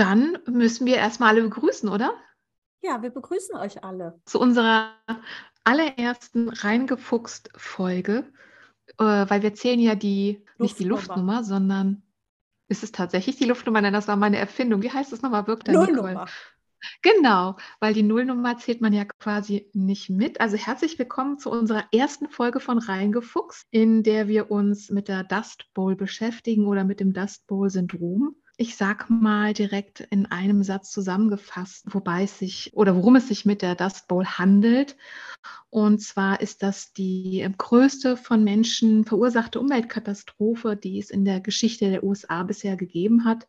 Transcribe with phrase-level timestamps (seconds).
[0.00, 2.14] Dann müssen wir erstmal alle begrüßen, oder?
[2.80, 4.18] Ja, wir begrüßen euch alle.
[4.24, 4.94] Zu unserer
[5.62, 8.24] allerersten reingefuchst Folge,
[8.96, 12.02] äh, weil wir zählen ja die, nicht die Luftnummer, sondern
[12.68, 13.82] ist es tatsächlich die Luftnummer?
[13.82, 14.80] Nein, das war meine Erfindung.
[14.80, 15.46] Wie heißt das nochmal?
[15.46, 16.26] Wirkt da Nullnummer.
[17.02, 20.40] Genau, weil die Nullnummer zählt man ja quasi nicht mit.
[20.40, 25.24] Also herzlich willkommen zu unserer ersten Folge von Reingefuchst, in der wir uns mit der
[25.24, 30.62] Dust Bowl beschäftigen oder mit dem Dust Bowl Syndrom ich sag mal direkt in einem
[30.62, 34.98] Satz zusammengefasst, wobei es sich oder worum es sich mit der Dust Bowl handelt.
[35.70, 41.88] Und zwar ist das die größte von Menschen verursachte Umweltkatastrophe, die es in der Geschichte
[41.88, 43.48] der USA bisher gegeben hat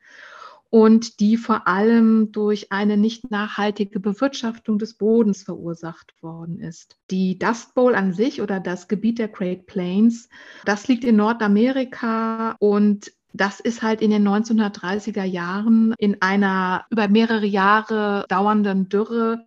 [0.70, 6.96] und die vor allem durch eine nicht nachhaltige Bewirtschaftung des Bodens verursacht worden ist.
[7.10, 10.30] Die Dust Bowl an sich oder das Gebiet der Great Plains,
[10.64, 17.08] das liegt in Nordamerika und das ist halt in den 1930er Jahren in einer über
[17.08, 19.46] mehrere Jahre dauernden Dürre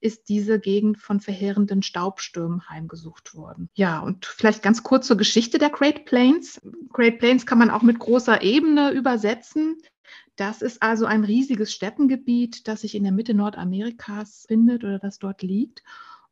[0.00, 3.70] ist diese Gegend von verheerenden Staubstürmen heimgesucht worden.
[3.74, 6.60] Ja, und vielleicht ganz kurz zur Geschichte der Great Plains.
[6.92, 9.78] Great Plains kann man auch mit großer Ebene übersetzen.
[10.36, 15.18] Das ist also ein riesiges Steppengebiet, das sich in der Mitte Nordamerikas findet oder das
[15.18, 15.82] dort liegt.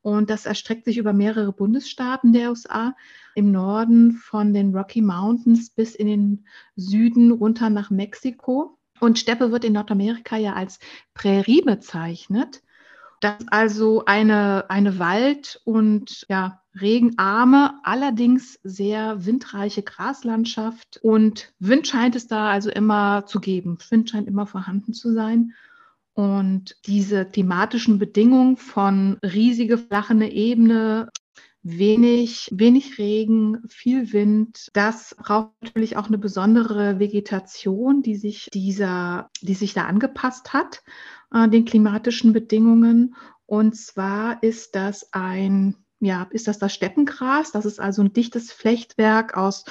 [0.05, 2.95] Und das erstreckt sich über mehrere Bundesstaaten der USA,
[3.35, 6.45] im Norden von den Rocky Mountains bis in den
[6.77, 8.77] Süden runter nach Mexiko.
[9.01, 10.79] Und Steppe wird in Nordamerika ja als
[11.15, 12.63] Prärie bezeichnet.
[13.21, 20.99] Das ist also eine, eine Wald- und ja, regenarme, allerdings sehr windreiche Graslandschaft.
[21.03, 23.79] Und Wind scheint es da also immer zu geben.
[23.89, 25.55] Wind scheint immer vorhanden zu sein.
[26.15, 31.11] Und diese klimatischen Bedingungen von riesige flachende Ebene,
[31.65, 39.31] wenig, wenig Regen, viel Wind, das braucht natürlich auch eine besondere Vegetation, die sich dieser,
[39.43, 40.85] die sich da angepasst hat,
[41.33, 43.17] äh, den klimatischen Bedingungen.
[43.47, 47.51] Und zwar ist das ein, ja, ist das das Steppengras.
[47.51, 49.65] Das ist also ein dichtes Flechtwerk aus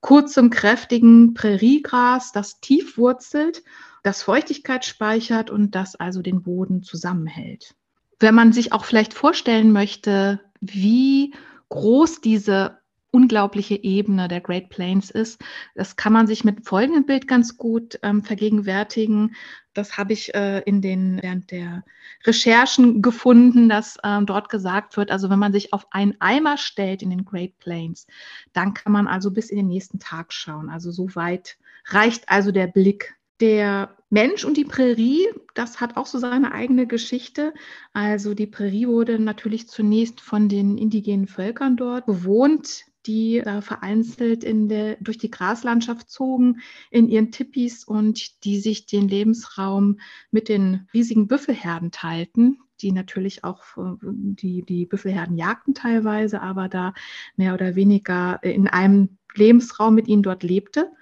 [0.00, 3.62] kurzem, kräftigen Präriegras, das tief wurzelt
[4.02, 7.74] das Feuchtigkeit speichert und das also den Boden zusammenhält.
[8.18, 11.34] Wenn man sich auch vielleicht vorstellen möchte, wie
[11.68, 15.40] groß diese unglaubliche Ebene der Great Plains ist.
[15.74, 19.36] Das kann man sich mit folgendem Bild ganz gut ähm, vergegenwärtigen.
[19.74, 21.84] Das habe ich äh, in den während der
[22.24, 27.02] Recherchen gefunden, dass ähm, dort gesagt wird, also wenn man sich auf einen Eimer stellt
[27.02, 28.06] in den Great Plains,
[28.54, 30.70] dann kann man also bis in den nächsten Tag schauen.
[30.70, 36.06] Also so weit reicht also der Blick der Mensch und die Prärie, das hat auch
[36.06, 37.52] so seine eigene Geschichte.
[37.92, 44.44] Also die Prärie wurde natürlich zunächst von den indigenen Völkern dort bewohnt, die da vereinzelt
[44.44, 46.60] in der, durch die Graslandschaft zogen
[46.92, 49.98] in ihren Tippis und die sich den Lebensraum
[50.30, 53.64] mit den riesigen Büffelherden teilten, die natürlich auch
[54.02, 56.94] die, die Büffelherden jagten teilweise, aber da
[57.34, 60.92] mehr oder weniger in einem Lebensraum mit ihnen dort lebte.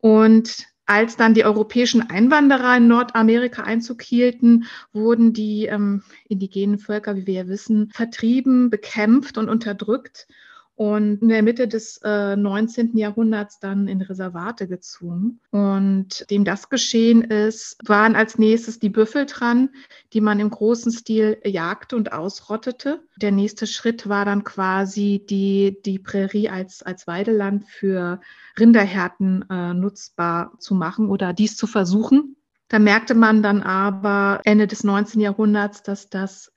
[0.00, 7.16] Und als dann die europäischen Einwanderer in Nordamerika Einzug hielten, wurden die ähm, indigenen Völker,
[7.16, 10.26] wie wir ja wissen, vertrieben, bekämpft und unterdrückt
[10.74, 12.96] und in der Mitte des äh, 19.
[12.96, 15.40] Jahrhunderts dann in Reservate gezwungen.
[15.50, 19.70] Und dem das geschehen ist, waren als nächstes die Büffel dran,
[20.12, 23.02] die man im großen Stil jagte und ausrottete.
[23.16, 28.20] Der nächste Schritt war dann quasi die, die Prärie als, als Weideland für
[28.58, 32.36] Rinderhärten äh, nutzbar zu machen oder dies zu versuchen.
[32.68, 35.20] Da merkte man dann aber Ende des 19.
[35.20, 36.51] Jahrhunderts, dass das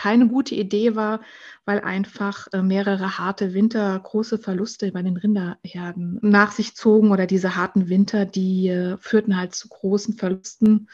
[0.00, 1.20] keine gute Idee war,
[1.66, 7.26] weil einfach äh, mehrere harte Winter große Verluste bei den Rinderherden nach sich zogen oder
[7.26, 10.88] diese harten Winter, die äh, führten halt zu großen Verlusten.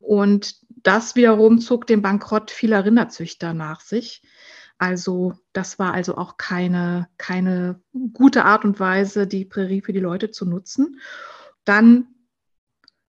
[0.00, 4.20] Und das wiederum zog den Bankrott vieler Rinderzüchter nach sich.
[4.78, 7.80] Also das war also auch keine, keine
[8.12, 10.98] gute Art und Weise, die Prärie für die Leute zu nutzen.
[11.64, 12.08] Dann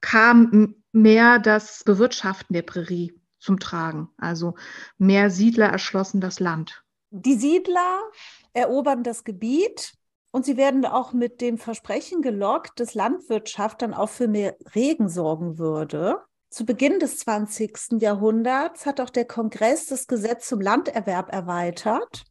[0.02, 4.10] kam mehr das Bewirtschaften der Prärie zum Tragen.
[4.18, 4.56] Also
[4.98, 6.84] mehr Siedler erschlossen das Land.
[7.10, 8.00] Die Siedler
[8.54, 9.94] erobern das Gebiet
[10.32, 15.10] und sie werden auch mit dem Versprechen gelockt, dass Landwirtschaft dann auch für mehr Regen
[15.10, 16.22] sorgen würde.
[16.50, 18.02] Zu Beginn des 20.
[18.02, 22.24] Jahrhunderts hat auch der Kongress das Gesetz zum Landerwerb erweitert,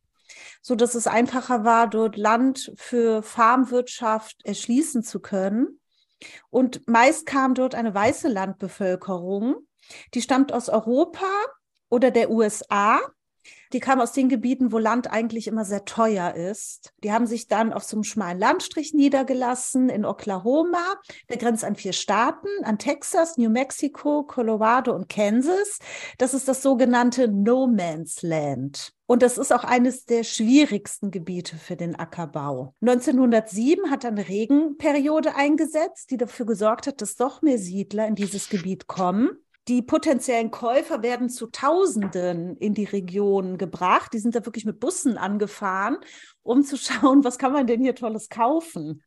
[0.63, 5.81] so dass es einfacher war, dort Land für Farmwirtschaft erschließen zu können.
[6.51, 9.67] Und meist kam dort eine weiße Landbevölkerung,
[10.15, 11.27] die stammt aus Europa
[11.89, 13.01] oder der USA
[13.73, 16.93] Die kamen aus den Gebieten, wo Land eigentlich immer sehr teuer ist.
[17.05, 20.97] Die haben sich dann auf so einem schmalen Landstrich niedergelassen in Oklahoma.
[21.29, 25.79] Der grenzt an vier Staaten, an Texas, New Mexico, Colorado und Kansas.
[26.19, 28.93] Das ist das sogenannte No Man's Land.
[29.07, 32.75] Und das ist auch eines der schwierigsten Gebiete für den Ackerbau.
[32.81, 38.49] 1907 hat eine Regenperiode eingesetzt, die dafür gesorgt hat, dass doch mehr Siedler in dieses
[38.49, 39.31] Gebiet kommen.
[39.69, 44.13] Die potenziellen Käufer werden zu Tausenden in die Region gebracht.
[44.15, 45.99] Die sind da wirklich mit Bussen angefahren,
[46.43, 49.03] um zu schauen, was kann man denn hier Tolles kaufen.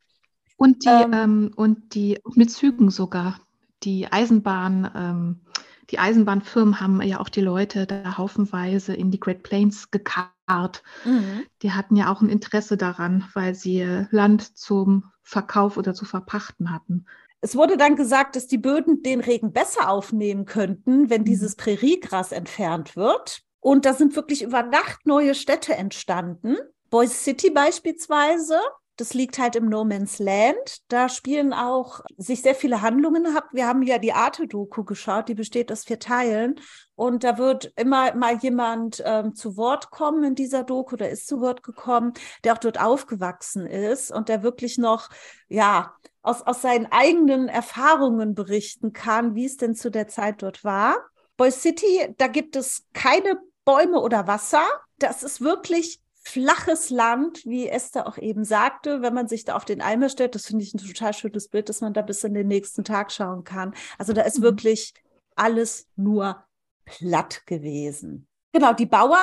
[0.56, 3.40] Und die, ähm, ähm, und die mit Zügen sogar.
[3.84, 5.42] Die Eisenbahn, ähm,
[5.90, 10.84] die Eisenbahnfirmen haben ja auch die Leute da haufenweise in die Great Plains gekarrt.
[11.04, 11.44] Mhm.
[11.62, 16.72] Die hatten ja auch ein Interesse daran, weil sie Land zum Verkauf oder zu verpachten
[16.72, 17.06] hatten.
[17.44, 21.26] Es wurde dann gesagt, dass die Böden den Regen besser aufnehmen könnten, wenn mhm.
[21.26, 23.42] dieses Präriegras entfernt wird.
[23.60, 26.56] Und da sind wirklich über Nacht neue Städte entstanden.
[26.90, 28.58] Boys City beispielsweise,
[28.96, 30.78] das liegt halt im No Man's Land.
[30.88, 33.50] Da spielen auch sich sehr viele Handlungen ab.
[33.52, 36.62] Wir haben ja die Arte-Doku geschaut, die besteht aus vier Teilen.
[36.96, 41.28] Und da wird immer mal jemand ähm, zu Wort kommen in dieser Doku, oder ist
[41.28, 42.14] zu Wort gekommen,
[42.44, 45.10] der auch dort aufgewachsen ist und der wirklich noch,
[45.48, 50.64] ja, aus, aus seinen eigenen Erfahrungen berichten kann, wie es denn zu der Zeit dort
[50.64, 50.98] war.
[51.36, 54.64] Boy City, da gibt es keine Bäume oder Wasser.
[55.00, 59.66] Das ist wirklich flaches Land, wie Esther auch eben sagte, wenn man sich da auf
[59.66, 62.34] den Eimer stellt, das finde ich ein total schönes Bild, dass man da bis in
[62.34, 63.74] den nächsten Tag schauen kann.
[63.98, 64.44] Also da ist mhm.
[64.44, 64.94] wirklich
[65.36, 66.46] alles nur
[66.86, 68.28] platt gewesen.
[68.52, 69.20] Genau, die Bauern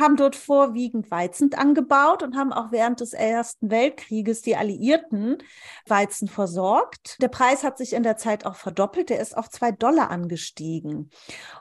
[0.00, 5.38] haben dort vorwiegend Weizen angebaut und haben auch während des Ersten Weltkrieges die Alliierten
[5.86, 7.20] Weizen versorgt.
[7.22, 9.10] Der Preis hat sich in der Zeit auch verdoppelt.
[9.10, 11.10] Der ist auf zwei Dollar angestiegen.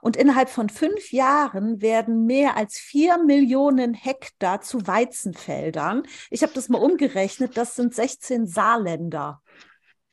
[0.01, 6.03] Und innerhalb von fünf Jahren werden mehr als vier Millionen Hektar zu Weizenfeldern.
[6.29, 7.55] Ich habe das mal umgerechnet.
[7.57, 9.41] Das sind 16 Saarländer.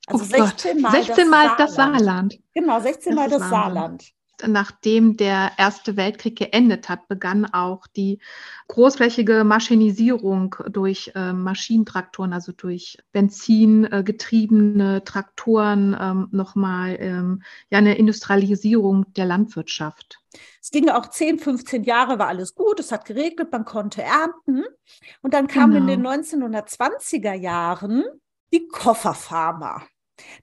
[0.07, 2.01] Also oh 16 Mal, 16 Mal das, Saarland.
[2.01, 2.39] das Saarland.
[2.53, 4.13] Genau, 16 Mal das, das Saarland
[4.47, 8.21] nachdem der Erste Weltkrieg geendet hat, begann auch die
[8.69, 17.97] großflächige Maschinisierung durch äh, Maschinentraktoren, also durch benzingetriebene äh, Traktoren, ähm, nochmal ähm, ja, eine
[17.97, 20.21] Industrialisierung der Landwirtschaft.
[20.63, 24.65] Es ging auch 10, 15 Jahre, war alles gut, es hat geregnet, man konnte ernten.
[25.23, 25.93] Und dann kamen genau.
[25.93, 28.05] in den 1920er Jahren
[28.53, 29.83] die Kofferfarmer.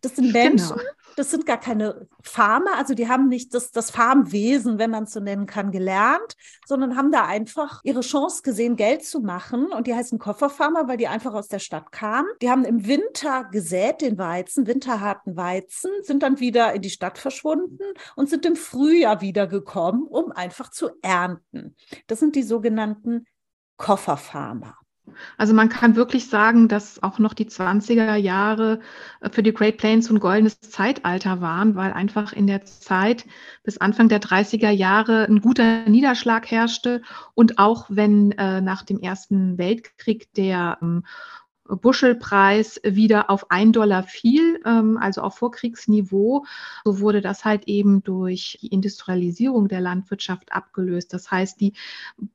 [0.02, 0.92] Das sind Menschen, genau.
[1.16, 5.14] das sind gar keine Farmer, also die haben nicht das, das Farmwesen, wenn man es
[5.14, 6.36] so nennen kann, gelernt,
[6.66, 9.72] sondern haben da einfach ihre Chance gesehen, Geld zu machen.
[9.72, 12.30] Und die heißen Kofferfarmer, weil die einfach aus der Stadt kamen.
[12.42, 17.18] Die haben im Winter gesät den Weizen, winterharten Weizen, sind dann wieder in die Stadt
[17.18, 17.84] verschwunden
[18.16, 21.76] und sind im Frühjahr wiedergekommen, um einfach zu ernten.
[22.08, 23.26] Das sind die sogenannten
[23.78, 24.78] Kofferfarmer.
[25.38, 28.80] Also man kann wirklich sagen, dass auch noch die 20er Jahre
[29.22, 33.26] äh, für die Great Plains ein goldenes Zeitalter waren, weil einfach in der Zeit
[33.64, 37.02] bis Anfang der 30er Jahre ein guter Niederschlag herrschte.
[37.34, 41.04] Und auch wenn äh, nach dem Ersten Weltkrieg der ähm,
[41.70, 46.46] Buschelpreis wieder auf ein Dollar fiel, ähm, also auf Vorkriegsniveau.
[46.84, 51.14] So wurde das halt eben durch die Industrialisierung der Landwirtschaft abgelöst.
[51.14, 51.74] Das heißt, die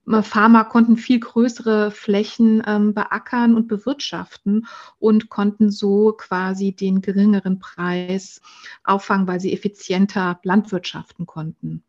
[0.06, 4.66] äh, Farmer konnten viel größere Flächen ähm, beackern und bewirtschaften
[4.98, 8.40] und konnten so quasi den geringeren Preis
[8.84, 11.84] auffangen, weil sie effizienter landwirtschaften konnten.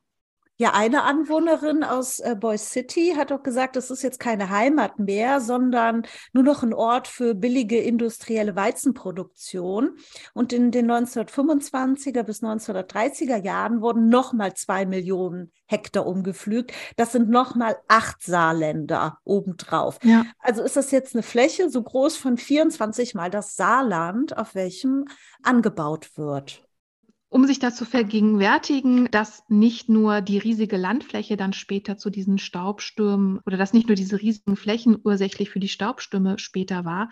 [0.58, 5.00] Ja, eine Anwohnerin aus äh, Boys City hat auch gesagt, das ist jetzt keine Heimat
[5.00, 9.98] mehr, sondern nur noch ein Ort für billige industrielle Weizenproduktion.
[10.36, 16.72] Und in den 1925er bis 1930er Jahren wurden nochmal zwei Millionen Hektar umgepflügt.
[16.98, 19.98] Das sind nochmal acht Saarländer obendrauf.
[20.04, 20.24] Ja.
[20.38, 25.06] Also ist das jetzt eine Fläche so groß von 24 mal das Saarland, auf welchem
[25.42, 26.63] angebaut wird
[27.34, 32.38] um sich das zu vergegenwärtigen, dass nicht nur die riesige Landfläche dann später zu diesen
[32.38, 37.10] Staubstürmen oder dass nicht nur diese riesigen Flächen ursächlich für die Staubstürme später war,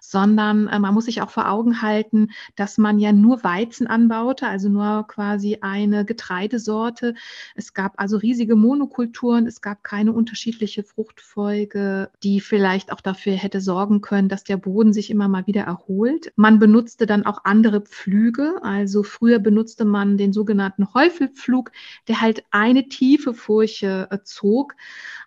[0.00, 4.46] sondern äh, man muss sich auch vor Augen halten, dass man ja nur Weizen anbaute,
[4.46, 7.14] also nur quasi eine Getreidesorte.
[7.56, 13.60] Es gab also riesige Monokulturen, es gab keine unterschiedliche Fruchtfolge, die vielleicht auch dafür hätte
[13.60, 16.32] sorgen können, dass der Boden sich immer mal wieder erholt.
[16.36, 21.72] Man benutzte dann auch andere Pflüge, also früher benutzte benutzte man den sogenannten Häufelpflug,
[22.06, 24.74] der halt eine tiefe Furche äh, zog.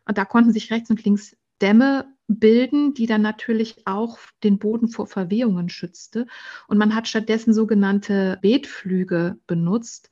[0.08, 4.90] Und da konnten sich rechts und links Dämme bilden, die dann natürlich auch den Boden
[4.90, 6.28] vor Verwehungen schützte.
[6.68, 10.10] Und man hat stattdessen sogenannte Beetflüge benutzt,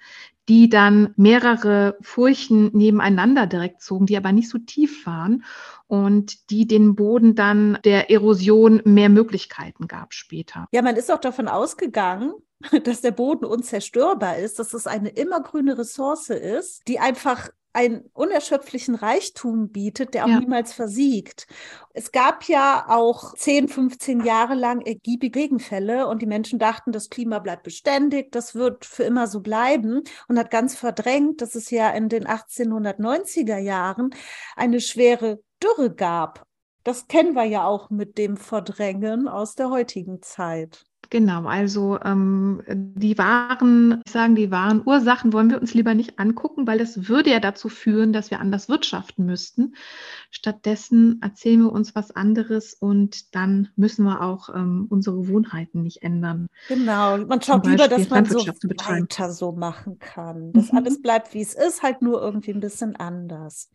[0.47, 5.43] die dann mehrere Furchen nebeneinander direkt zogen, die aber nicht so tief waren
[5.87, 10.67] und die den Boden dann der Erosion mehr Möglichkeiten gab später.
[10.71, 12.33] Ja, man ist auch davon ausgegangen,
[12.83, 18.95] dass der Boden unzerstörbar ist, dass es eine immergrüne Ressource ist, die einfach einen unerschöpflichen
[18.95, 20.39] Reichtum bietet, der auch ja.
[20.39, 21.45] niemals versiegt.
[21.93, 27.09] Es gab ja auch 10, 15 Jahre lang ergiebige Regenfälle und die Menschen dachten, das
[27.09, 31.69] Klima bleibt beständig, das wird für immer so bleiben und hat ganz verdrängt, dass es
[31.69, 34.11] ja in den 1890er Jahren
[34.55, 36.45] eine schwere Dürre gab.
[36.83, 40.85] Das kennen wir ja auch mit dem Verdrängen aus der heutigen Zeit.
[41.09, 46.19] Genau, also ähm, die wahren, ich sagen, die wahren Ursachen wollen wir uns lieber nicht
[46.19, 49.75] angucken, weil das würde ja dazu führen, dass wir anders wirtschaften müssten.
[50.31, 56.03] Stattdessen erzählen wir uns was anderes und dann müssen wir auch ähm, unsere Gewohnheiten nicht
[56.03, 56.47] ändern.
[56.67, 60.51] Genau, man schaut lieber, dass man so weiter so machen kann.
[60.53, 60.79] Dass mhm.
[60.79, 63.69] alles bleibt, wie es ist, halt nur irgendwie ein bisschen anders.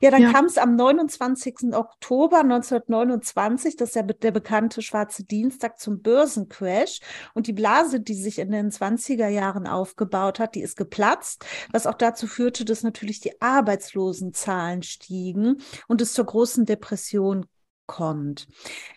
[0.00, 0.32] Ja, dann ja.
[0.32, 1.72] kam es am 29.
[1.72, 6.63] Oktober 1929, das ist ja der bekannte Schwarze Dienstag zum Börsencrash.
[6.64, 7.00] Crash.
[7.34, 11.86] Und die Blase, die sich in den 20er Jahren aufgebaut hat, die ist geplatzt, was
[11.86, 17.46] auch dazu führte, dass natürlich die Arbeitslosenzahlen stiegen und es zur großen Depression
[17.86, 18.48] kommt.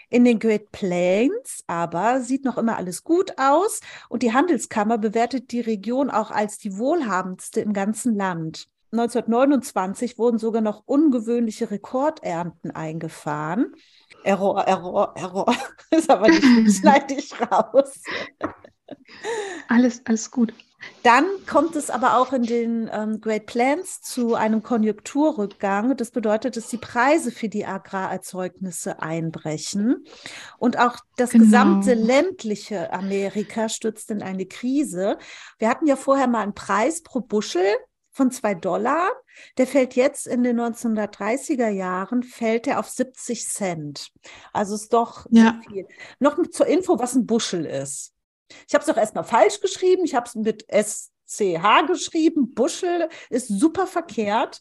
[0.09, 5.51] In den Great Plains aber sieht noch immer alles gut aus und die Handelskammer bewertet
[5.51, 8.69] die Region auch als die wohlhabendste im ganzen Land.
[8.91, 13.73] 1929 wurden sogar noch ungewöhnliche Rekordernten eingefahren.
[14.23, 15.53] Error, Error, Error.
[15.91, 18.01] ist aber nicht, schneide ich raus.
[19.67, 20.53] Alles, alles gut.
[21.03, 25.97] Dann kommt es aber auch in den ähm, Great Plains zu einem Konjunkturrückgang.
[25.97, 30.05] Das bedeutet, dass die Preise für die Agrarerzeugnisse einbrechen.
[30.57, 31.45] Und auch das genau.
[31.45, 35.17] gesamte ländliche Amerika stürzt in eine Krise.
[35.57, 37.65] Wir hatten ja vorher mal einen Preis pro Buschel
[38.17, 39.09] von zwei Dollar.
[39.57, 44.11] Der fällt jetzt in den 1930er Jahren, fällt er auf 70 Cent.
[44.51, 45.61] Also ist doch ja.
[45.69, 45.87] viel.
[46.19, 48.13] Noch zur Info, was ein Buschel ist.
[48.67, 50.03] Ich habe es doch erstmal falsch geschrieben.
[50.03, 52.53] Ich habe es mit SCH geschrieben.
[52.53, 54.59] Buschel ist super verkehrt.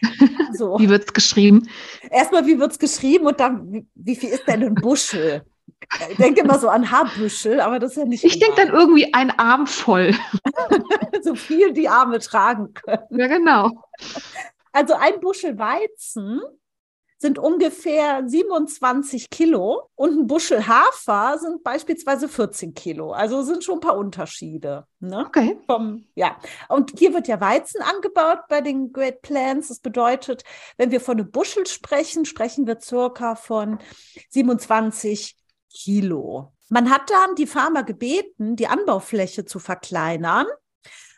[0.54, 0.78] So.
[0.78, 1.68] wie wird es geschrieben?
[2.10, 5.44] Erstmal, wie wird es geschrieben und dann, wie, wie viel ist denn ein Buschel?
[6.10, 8.24] Ich denke immer so an Haarbüschel, aber das ist ja nicht.
[8.24, 10.14] Ich denke dann irgendwie ein Arm voll.
[11.22, 13.06] so viel die Arme tragen können.
[13.10, 13.70] Ja, genau.
[14.72, 16.40] Also ein Buschel Weizen
[17.22, 23.12] sind ungefähr 27 Kilo und ein Buschel Hafer sind beispielsweise 14 Kilo.
[23.12, 24.86] Also sind schon ein paar Unterschiede.
[24.98, 25.24] Ne?
[25.26, 25.56] Okay.
[25.66, 26.36] Vom, ja.
[26.68, 29.68] Und hier wird ja Weizen angebaut bei den Great Plants.
[29.68, 30.42] Das bedeutet,
[30.76, 33.78] wenn wir von einem Buschel sprechen, sprechen wir circa von
[34.30, 35.36] 27
[35.72, 36.52] Kilo.
[36.68, 40.46] Man hat dann die Farmer gebeten, die Anbaufläche zu verkleinern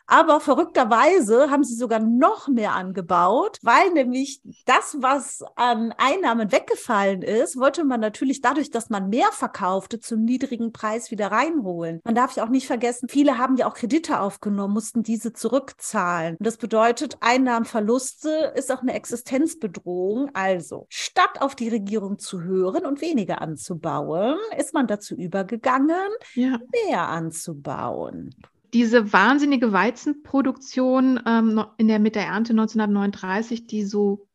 [0.07, 7.21] aber verrückterweise haben sie sogar noch mehr angebaut, weil nämlich das, was an Einnahmen weggefallen
[7.21, 12.01] ist, wollte man natürlich dadurch, dass man mehr verkaufte, zum niedrigen Preis wieder reinholen.
[12.03, 16.35] Man darf ja auch nicht vergessen, viele haben ja auch Kredite aufgenommen, mussten diese zurückzahlen.
[16.37, 20.29] Und das bedeutet, Einnahmenverluste ist auch eine Existenzbedrohung.
[20.33, 26.59] Also, statt auf die Regierung zu hören und weniger anzubauen, ist man dazu übergegangen, ja.
[26.71, 28.35] mehr anzubauen
[28.75, 34.27] diese wahnsinnige Weizenproduktion ähm, in der, mit der Ernte 1939, die so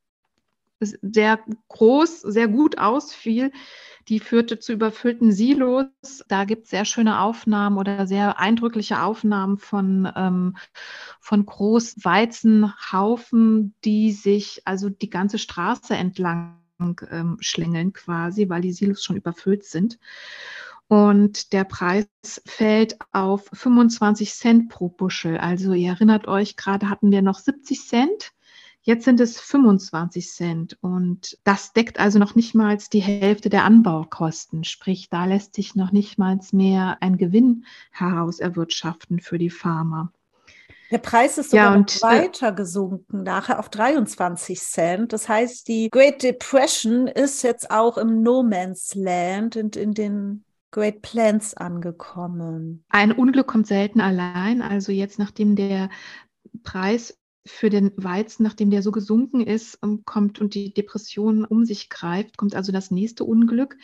[0.80, 3.52] sehr groß, sehr gut ausfiel,
[4.08, 5.88] die führte zu überfüllten Silos.
[6.26, 10.56] Da gibt es sehr schöne Aufnahmen oder sehr eindrückliche Aufnahmen von, ähm,
[11.20, 16.56] von Großweizenhaufen, die sich also die ganze Straße entlang
[17.10, 19.98] ähm, schlängeln quasi, weil die Silos schon überfüllt sind
[20.90, 22.08] und der Preis
[22.44, 25.38] fällt auf 25 Cent pro Buschel.
[25.38, 28.32] Also ihr erinnert euch, gerade hatten wir noch 70 Cent,
[28.82, 33.62] jetzt sind es 25 Cent und das deckt also noch nicht mal die Hälfte der
[33.62, 34.64] Anbaukosten.
[34.64, 40.10] Sprich, da lässt sich noch nicht mal mehr ein Gewinn heraus erwirtschaften für die Farmer.
[40.90, 45.12] Der Preis ist sogar ja, und, äh, weiter gesunken, nachher auf 23 Cent.
[45.12, 50.44] Das heißt, die Great Depression ist jetzt auch im No Man's Land und in den
[50.70, 52.84] Great Plans angekommen.
[52.88, 54.62] Ein Unglück kommt selten allein.
[54.62, 55.90] Also jetzt, nachdem der
[56.62, 61.64] Preis für den Weizen, nachdem der so gesunken ist, ähm, kommt und die Depression um
[61.64, 63.76] sich greift, kommt also das nächste Unglück.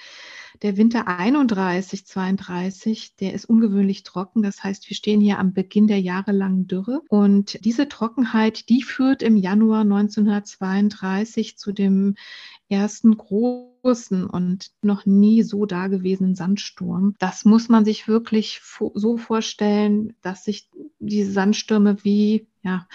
[0.63, 4.43] Der Winter 31, 32, der ist ungewöhnlich trocken.
[4.43, 7.03] Das heißt, wir stehen hier am Beginn der jahrelangen Dürre.
[7.09, 12.15] Und diese Trockenheit, die führt im Januar 1932 zu dem
[12.69, 17.15] ersten großen und noch nie so dagewesenen Sandsturm.
[17.19, 18.61] Das muss man sich wirklich
[18.95, 20.69] so vorstellen, dass sich
[20.99, 22.87] diese Sandstürme wie, ja,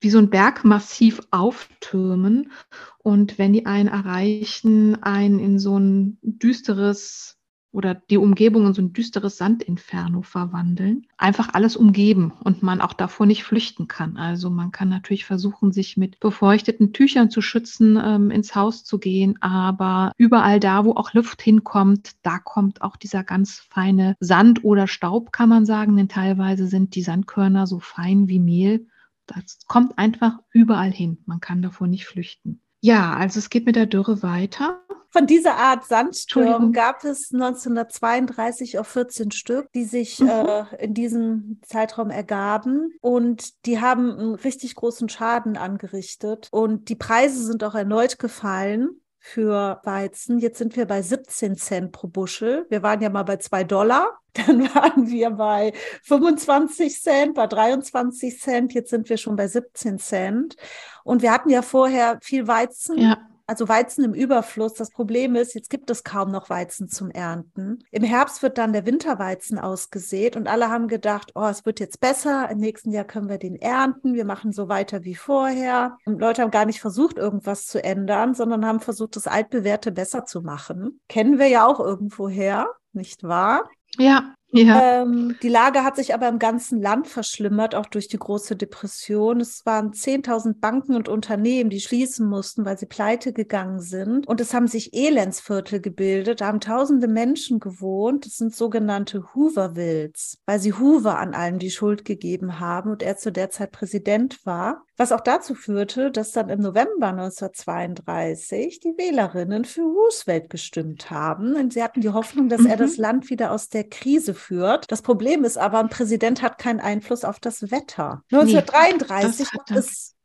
[0.00, 2.52] wie so ein Bergmassiv auftürmen
[2.98, 7.37] und wenn die einen erreichen, einen in so ein düsteres
[7.78, 11.06] oder die Umgebung in so ein düsteres Sandinferno verwandeln.
[11.16, 14.16] Einfach alles umgeben und man auch davor nicht flüchten kann.
[14.16, 18.98] Also man kann natürlich versuchen, sich mit befeuchteten Tüchern zu schützen, ähm, ins Haus zu
[18.98, 24.64] gehen, aber überall da, wo auch Luft hinkommt, da kommt auch dieser ganz feine Sand
[24.64, 28.88] oder Staub, kann man sagen, denn teilweise sind die Sandkörner so fein wie Mehl.
[29.26, 31.18] Das kommt einfach überall hin.
[31.26, 32.60] Man kann davor nicht flüchten.
[32.80, 34.80] Ja, also es geht mit der Dürre weiter.
[35.10, 40.28] Von dieser Art Sandsturm gab es 1932 auch 14 Stück, die sich mhm.
[40.28, 42.92] äh, in diesem Zeitraum ergaben.
[43.00, 46.48] Und die haben einen richtig großen Schaden angerichtet.
[46.50, 50.38] Und die Preise sind auch erneut gefallen für Weizen.
[50.38, 52.66] Jetzt sind wir bei 17 Cent pro Buschel.
[52.68, 54.18] Wir waren ja mal bei 2 Dollar.
[54.34, 55.72] Dann waren wir bei
[56.04, 58.74] 25 Cent, bei 23 Cent.
[58.74, 60.56] Jetzt sind wir schon bei 17 Cent.
[61.02, 62.98] Und wir hatten ja vorher viel Weizen.
[62.98, 63.18] Ja
[63.48, 64.74] also Weizen im Überfluss.
[64.74, 67.82] Das Problem ist, jetzt gibt es kaum noch Weizen zum Ernten.
[67.90, 71.98] Im Herbst wird dann der Winterweizen ausgesät und alle haben gedacht, oh, es wird jetzt
[71.98, 72.50] besser.
[72.50, 74.14] Im nächsten Jahr können wir den ernten.
[74.14, 75.96] Wir machen so weiter wie vorher.
[76.04, 80.26] Und Leute haben gar nicht versucht, irgendwas zu ändern, sondern haben versucht, das altbewährte besser
[80.26, 81.00] zu machen.
[81.08, 83.68] Kennen wir ja auch irgendwoher, nicht wahr?
[83.96, 84.34] Ja.
[84.50, 85.02] Ja.
[85.02, 89.40] Ähm, die Lage hat sich aber im ganzen Land verschlimmert, auch durch die große Depression.
[89.40, 94.26] Es waren 10.000 Banken und Unternehmen, die schließen mussten, weil sie pleite gegangen sind.
[94.26, 96.40] Und es haben sich Elendsviertel gebildet.
[96.40, 98.24] Da haben tausende Menschen gewohnt.
[98.24, 103.18] Das sind sogenannte Hoovervilles, weil sie Hoover an allem die Schuld gegeben haben und er
[103.18, 104.86] zu der Zeit Präsident war.
[104.98, 111.54] Was auch dazu führte, dass dann im November 1932 die Wählerinnen für Roosevelt gestimmt haben.
[111.54, 112.66] Und sie hatten die Hoffnung, dass mhm.
[112.66, 114.90] er das Land wieder aus der Krise führt.
[114.90, 118.24] Das Problem ist aber, ein Präsident hat keinen Einfluss auf das Wetter.
[118.32, 120.16] 1933 nee, hat es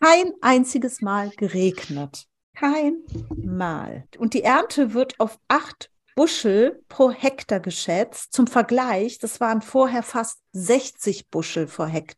[0.00, 2.26] kein einziges Mal geregnet.
[2.54, 2.98] Kein
[3.36, 4.04] Mal.
[4.16, 8.34] Und die Ernte wird auf acht Buschel pro Hektar geschätzt.
[8.34, 11.66] Zum Vergleich, das waren vorher fast 60 Buschel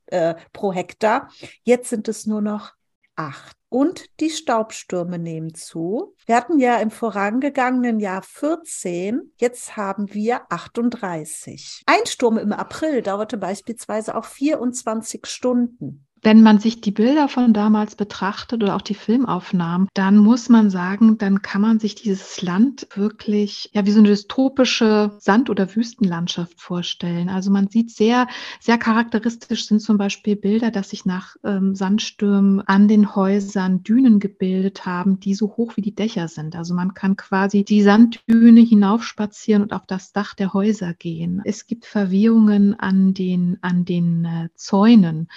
[0.06, 1.30] äh, pro Hektar.
[1.62, 2.72] Jetzt sind es nur noch
[3.14, 3.56] acht.
[3.68, 6.16] Und die Staubstürme nehmen zu.
[6.26, 11.84] Wir hatten ja im vorangegangenen Jahr 14, jetzt haben wir 38.
[11.86, 17.52] Ein Sturm im April dauerte beispielsweise auch 24 Stunden wenn man sich die Bilder von
[17.52, 22.40] damals betrachtet oder auch die Filmaufnahmen, dann muss man sagen, dann kann man sich dieses
[22.42, 27.28] Land wirklich ja wie so eine dystopische Sand- oder Wüstenlandschaft vorstellen.
[27.28, 28.28] Also man sieht sehr,
[28.60, 34.20] sehr charakteristisch sind zum Beispiel Bilder, dass sich nach ähm, Sandstürmen an den Häusern Dünen
[34.20, 36.54] gebildet haben, die so hoch wie die Dächer sind.
[36.54, 41.42] Also man kann quasi die Sanddüne hinaufspazieren und auf das Dach der Häuser gehen.
[41.44, 45.28] Es gibt Verwehungen an den, an den äh, Zäunen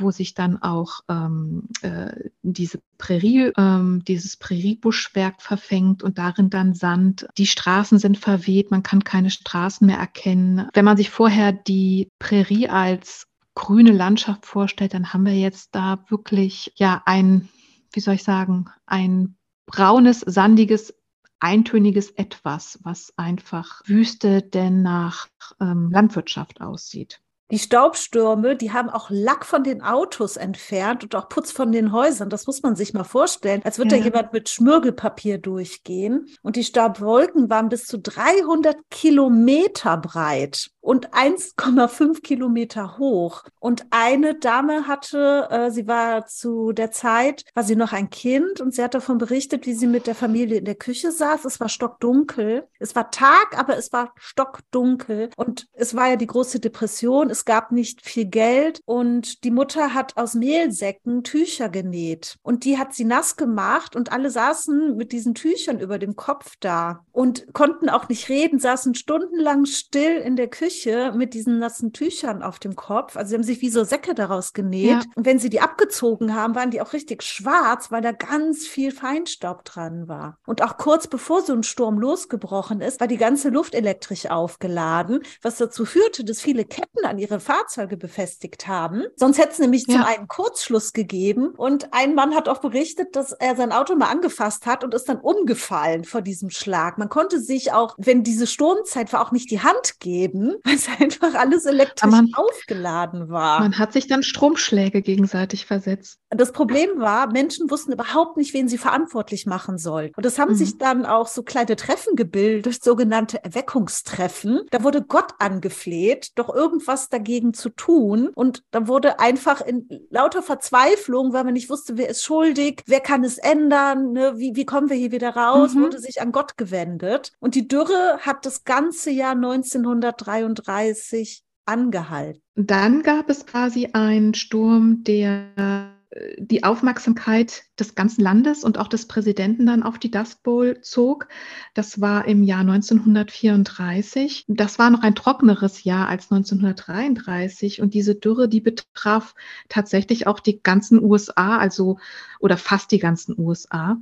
[0.00, 6.74] wo sich dann auch ähm, äh, diese Prärie, ähm, dieses Präriebuschwerk verfängt und darin dann
[6.74, 7.26] Sand.
[7.38, 10.68] Die Straßen sind verweht, man kann keine Straßen mehr erkennen.
[10.74, 16.04] Wenn man sich vorher die Prärie als grüne Landschaft vorstellt, dann haben wir jetzt da
[16.08, 17.48] wirklich ja ein,
[17.92, 19.36] wie soll ich sagen, ein
[19.66, 20.94] braunes, sandiges
[21.40, 25.28] eintöniges Etwas, was einfach Wüste denn nach
[25.60, 27.20] ähm, Landwirtschaft aussieht.
[27.50, 31.92] Die Staubstürme, die haben auch Lack von den Autos entfernt und auch Putz von den
[31.92, 32.30] Häusern.
[32.30, 33.98] Das muss man sich mal vorstellen, als würde ja.
[33.98, 36.26] da jemand mit Schmirgelpapier durchgehen.
[36.42, 43.44] Und die Staubwolken waren bis zu 300 Kilometer breit und 1,5 Kilometer hoch.
[43.58, 48.60] Und eine Dame hatte, äh, sie war zu der Zeit, war sie noch ein Kind
[48.60, 51.44] und sie hat davon berichtet, wie sie mit der Familie in der Küche saß.
[51.44, 52.66] Es war stockdunkel.
[52.78, 55.30] Es war Tag, aber es war stockdunkel.
[55.36, 57.30] Und es war ja die große Depression.
[57.30, 62.36] Es gab nicht viel Geld und die Mutter hat aus Mehlsäcken Tücher genäht.
[62.42, 66.54] Und die hat sie nass gemacht und alle saßen mit diesen Tüchern über dem Kopf
[66.60, 71.92] da und konnten auch nicht reden, saßen stundenlang still in der Küche mit diesen nassen
[71.92, 73.16] Tüchern auf dem Kopf.
[73.16, 74.90] Also sie haben sich wie so Säcke daraus genäht.
[74.90, 75.02] Ja.
[75.14, 78.92] Und wenn sie die abgezogen haben, waren die auch richtig schwarz, weil da ganz viel
[78.92, 80.38] Feinstaub dran war.
[80.46, 85.20] Und auch kurz bevor so ein Sturm losgebrochen ist, war die ganze Luft elektrisch aufgeladen,
[85.42, 89.04] was dazu führte, dass viele Ketten an ihre Fahrzeuge befestigt haben.
[89.16, 89.94] Sonst hätte es nämlich ja.
[89.94, 91.50] zum einen Kurzschluss gegeben.
[91.56, 95.08] Und ein Mann hat auch berichtet, dass er sein Auto mal angefasst hat und ist
[95.08, 96.98] dann umgefallen vor diesem Schlag.
[96.98, 100.88] Man konnte sich auch, wenn diese Sturmzeit war, auch nicht die Hand geben, weil es
[100.98, 103.60] einfach alles elektrisch man, aufgeladen war.
[103.60, 106.18] Man hat sich dann Stromschläge gegenseitig versetzt.
[106.30, 110.14] Das Problem war, Menschen wussten überhaupt nicht, wen sie verantwortlich machen sollten.
[110.16, 110.56] Und es haben mhm.
[110.56, 114.62] sich dann auch so kleine Treffen gebildet, sogenannte Erweckungstreffen.
[114.70, 117.19] Da wurde Gott angefleht, doch irgendwas dagegen
[117.54, 118.28] zu tun.
[118.34, 123.00] Und da wurde einfach in lauter Verzweiflung, weil man nicht wusste, wer ist schuldig, wer
[123.00, 124.34] kann es ändern, ne?
[124.36, 125.82] wie, wie kommen wir hier wieder raus, mhm.
[125.82, 127.32] wurde sich an Gott gewendet.
[127.40, 132.40] Und die Dürre hat das ganze Jahr 1933 angehalten.
[132.56, 135.92] Dann gab es quasi einen Sturm, der
[136.38, 141.28] die Aufmerksamkeit des ganzen Landes und auch des Präsidenten dann auf die Dust Bowl zog.
[141.74, 144.46] Das war im Jahr 1934.
[144.48, 149.34] Das war noch ein trockeneres Jahr als 1933 und diese Dürre, die betraf
[149.68, 151.98] tatsächlich auch die ganzen USA, also
[152.40, 153.96] oder fast die ganzen USA.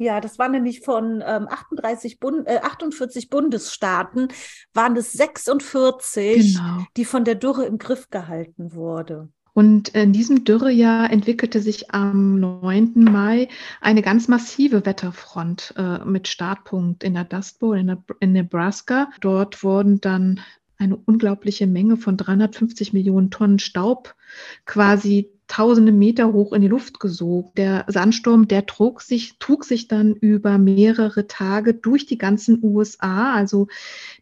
[0.00, 4.28] Ja, das war nämlich von ähm, 38 Bund, äh, 48 Bundesstaaten,
[4.72, 6.84] waren es 46, genau.
[6.96, 9.28] die von der Dürre im Griff gehalten wurde.
[9.58, 12.92] Und in diesem Dürrejahr entwickelte sich am 9.
[12.94, 13.48] Mai
[13.80, 19.10] eine ganz massive Wetterfront äh, mit Startpunkt in der Dust Bowl in, in Nebraska.
[19.20, 20.38] Dort wurden dann
[20.76, 24.14] eine unglaubliche Menge von 350 Millionen Tonnen Staub
[24.64, 27.50] quasi tausende Meter hoch in die Luft gesogen.
[27.56, 33.34] Der Sandsturm, der trug sich, trug sich dann über mehrere Tage durch die ganzen USA.
[33.34, 33.66] Also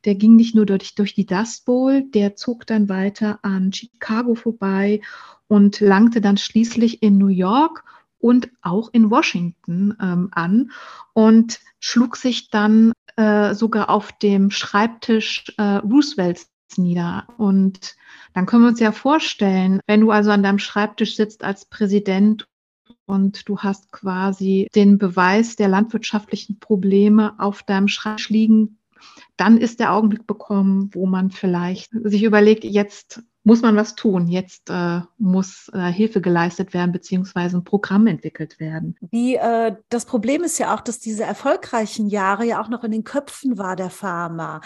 [0.05, 4.35] der ging nicht nur durch, durch die Dust Bowl, der zog dann weiter an Chicago
[4.35, 5.01] vorbei
[5.49, 7.85] und langte dann schließlich in New York
[8.19, 10.71] und auch in Washington ähm, an
[11.12, 17.26] und schlug sich dann äh, sogar auf dem Schreibtisch äh, Roosevelts nieder.
[17.38, 17.96] Und
[18.35, 22.48] dann können wir uns ja vorstellen, wenn du also an deinem Schreibtisch sitzt als Präsident
[23.07, 28.79] und du hast quasi den Beweis der landwirtschaftlichen Probleme auf deinem Schreibtisch liegen,
[29.37, 34.26] dann ist der Augenblick bekommen, wo man vielleicht sich überlegt, jetzt muss man was tun.
[34.26, 38.96] Jetzt äh, muss äh, Hilfe geleistet werden, beziehungsweise ein Programm entwickelt werden.
[39.12, 42.90] Die, äh, das Problem ist ja auch, dass diese erfolgreichen Jahre ja auch noch in
[42.90, 44.62] den Köpfen war der Farmer.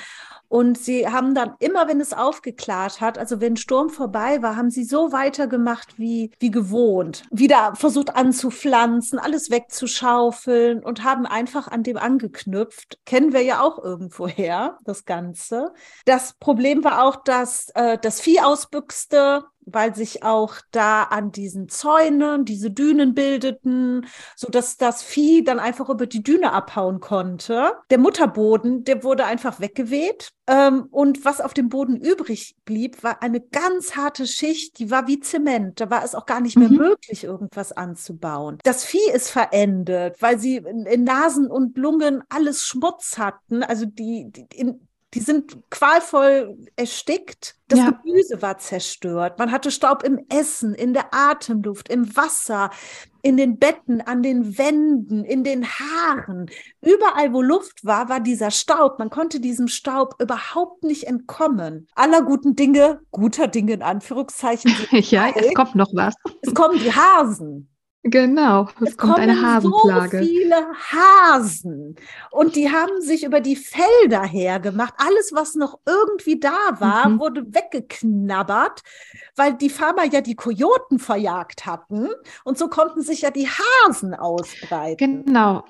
[0.51, 4.71] Und sie haben dann immer, wenn es aufgeklärt hat, also wenn Sturm vorbei war, haben
[4.71, 7.23] sie so weitergemacht wie, wie gewohnt.
[7.31, 12.99] Wieder versucht anzupflanzen, alles wegzuschaufeln und haben einfach an dem angeknüpft.
[13.07, 15.73] Kennen wir ja auch irgendwoher, das Ganze.
[16.05, 21.69] Das Problem war auch, dass äh, das Vieh ausbüchste, weil sich auch da an diesen
[21.69, 24.07] Zäunen diese Dünen bildeten,
[24.37, 27.73] so dass das Vieh dann einfach über die Düne abhauen konnte.
[27.91, 30.33] Der Mutterboden, der wurde einfach weggeweht.
[30.47, 35.07] Ähm, und was auf dem Boden übrig blieb, war eine ganz harte Schicht, die war
[35.07, 35.81] wie Zement.
[35.81, 36.77] Da war es auch gar nicht mehr mhm.
[36.77, 38.59] möglich, irgendwas anzubauen.
[38.65, 43.63] Das Vieh ist verendet, weil sie in, in Nasen und Lungen alles Schmutz hatten.
[43.63, 47.57] Also die, die in, die sind qualvoll erstickt.
[47.69, 47.91] Das ja.
[47.91, 49.39] Gemüse war zerstört.
[49.39, 52.71] Man hatte Staub im Essen, in der Atemluft, im Wasser,
[53.23, 56.51] in den Betten, an den Wänden, in den Haaren.
[56.81, 58.99] Überall, wo Luft war, war dieser Staub.
[58.99, 61.89] Man konnte diesem Staub überhaupt nicht entkommen.
[61.95, 64.75] Aller guten Dinge, guter Dinge in Anführungszeichen.
[64.91, 66.15] ja, es kommt noch was.
[66.43, 67.70] Es kommen die Hasen.
[68.03, 70.21] Genau, es, es kommt eine Hasenplage.
[70.21, 71.97] So viele Hasen
[72.31, 74.95] und die haben sich über die Felder hergemacht.
[74.97, 77.21] Alles, was noch irgendwie da war, mhm.
[77.21, 78.81] wurde weggeknabbert,
[79.37, 82.09] weil die Farmer ja die Kojoten verjagt hatten
[82.45, 85.27] und so konnten sich ja die Hasen ausbreiten.
[85.27, 85.65] Genau.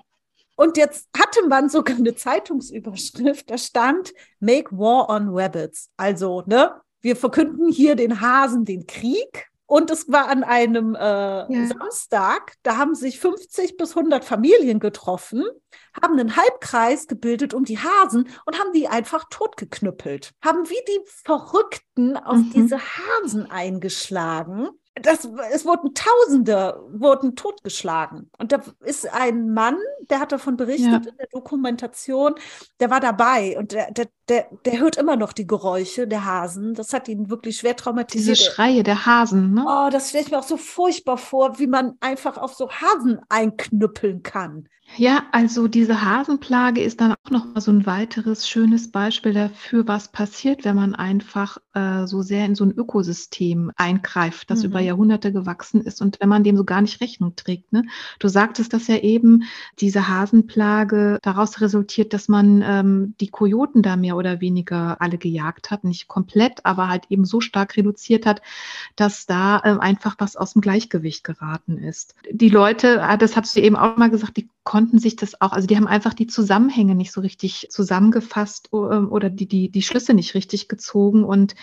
[0.54, 5.88] Und jetzt hatte man sogar eine Zeitungsüberschrift, da stand Make War on Rabbits.
[5.96, 10.98] Also, ne, wir verkünden hier den Hasen den Krieg und es war an einem äh,
[10.98, 11.66] ja.
[11.68, 15.44] Samstag, da haben sich 50 bis 100 Familien getroffen,
[16.02, 20.32] haben einen Halbkreis gebildet um die Hasen und haben die einfach totgeknüppelt.
[20.44, 22.50] Haben wie die Verrückten auf mhm.
[22.52, 24.70] diese Hasen eingeschlagen
[25.02, 28.30] das, es wurden Tausende wurden totgeschlagen.
[28.38, 29.76] Und da ist ein Mann,
[30.10, 31.10] der hat davon berichtet ja.
[31.10, 32.34] in der Dokumentation,
[32.80, 36.74] der war dabei und der, der, der, der hört immer noch die Geräusche der Hasen.
[36.74, 38.38] Das hat ihn wirklich schwer traumatisiert.
[38.38, 39.64] Diese Schreie der Hasen, ne?
[39.66, 43.20] Oh, das stelle ich mir auch so furchtbar vor, wie man einfach auf so Hasen
[43.28, 44.68] einknüppeln kann.
[44.96, 49.86] Ja, also diese Hasenplage ist dann auch noch mal so ein weiteres schönes Beispiel dafür,
[49.86, 54.70] was passiert, wenn man einfach äh, so sehr in so ein Ökosystem eingreift, das mhm.
[54.70, 57.72] über Jahrhunderte gewachsen ist und wenn man dem so gar nicht Rechnung trägt.
[57.72, 57.84] Ne?
[58.18, 59.44] Du sagtest das ja eben,
[59.78, 65.70] diese Hasenplage daraus resultiert, dass man ähm, die Kojoten da mehr oder weniger alle gejagt
[65.70, 65.84] hat.
[65.84, 68.42] Nicht komplett, aber halt eben so stark reduziert hat,
[68.96, 72.14] dass da äh, einfach was aus dem Gleichgewicht geraten ist.
[72.30, 75.52] Die Leute, ah, das hast du eben auch mal gesagt, die konnten sich das auch,
[75.52, 79.82] also die haben einfach die Zusammenhänge nicht so richtig zusammengefasst ähm, oder die, die, die
[79.82, 81.24] Schlüsse nicht richtig gezogen.
[81.24, 81.54] Und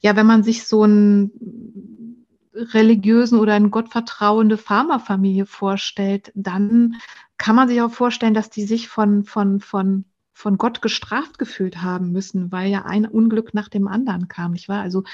[0.00, 2.19] ja, wenn man sich so einen
[2.52, 6.96] religiösen oder eine gottvertrauende Pharmafamilie vorstellt, dann
[7.38, 11.82] kann man sich auch vorstellen, dass die sich von, von, von, von Gott gestraft gefühlt
[11.82, 14.82] haben müssen, weil ja ein Unglück nach dem anderen kam, nicht wahr?
[14.82, 15.04] Also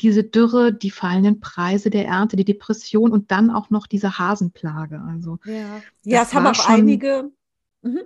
[0.00, 5.02] diese Dürre, die fallenden Preise der Ernte, die Depression und dann auch noch diese Hasenplage.
[5.08, 7.30] Also ja, ja es haben auch einige.
[7.82, 8.02] Mhm.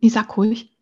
[0.00, 0.77] Ich sag ruhig.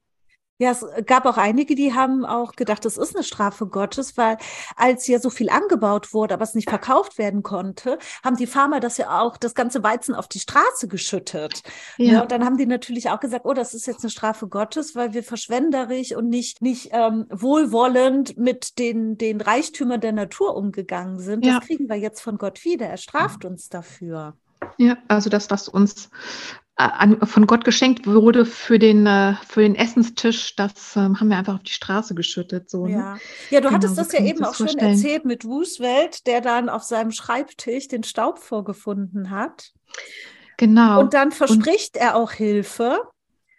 [0.59, 4.39] Ja, es gab auch einige, die haben auch gedacht, das ist eine Strafe Gottes, weil
[4.75, 8.81] als ja so viel angebaut wurde, aber es nicht verkauft werden konnte, haben die Farmer
[8.81, 11.63] das ja auch, das ganze Weizen auf die Straße geschüttet.
[11.99, 12.13] Ja.
[12.15, 14.97] ja und dann haben die natürlich auch gesagt, oh, das ist jetzt eine Strafe Gottes,
[14.97, 21.19] weil wir verschwenderisch und nicht, nicht ähm, wohlwollend mit den, den Reichtümern der Natur umgegangen
[21.19, 21.45] sind.
[21.45, 21.59] Ja.
[21.59, 22.87] Das kriegen wir jetzt von Gott wieder.
[22.87, 24.35] Er straft uns dafür.
[24.79, 26.11] Ja, also das, was uns
[26.77, 31.39] an, von Gott geschenkt wurde für den, äh, für den Essenstisch, das ähm, haben wir
[31.39, 32.69] einfach auf die Straße geschüttet.
[32.69, 32.93] So, ne?
[32.93, 33.17] ja.
[33.51, 36.83] ja, du genau, hattest das ja eben auch schon erzählt mit Roosevelt, der dann auf
[36.83, 39.73] seinem Schreibtisch den Staub vorgefunden hat.
[40.59, 41.01] Genau.
[41.01, 43.01] Und dann verspricht Und, er auch Hilfe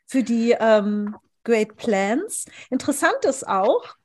[0.06, 2.46] für die ähm, Great Plans.
[2.70, 3.96] Interessant ist auch,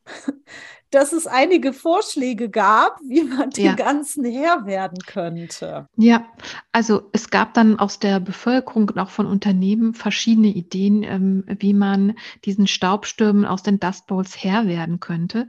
[0.92, 3.74] dass es einige Vorschläge gab, wie man dem ja.
[3.74, 5.88] Ganzen Herr werden könnte.
[5.96, 6.26] Ja,
[6.70, 11.72] also es gab dann aus der Bevölkerung und auch von Unternehmen verschiedene Ideen, ähm, wie
[11.72, 15.48] man diesen Staubstürmen aus den Dust Bowls Herr werden könnte.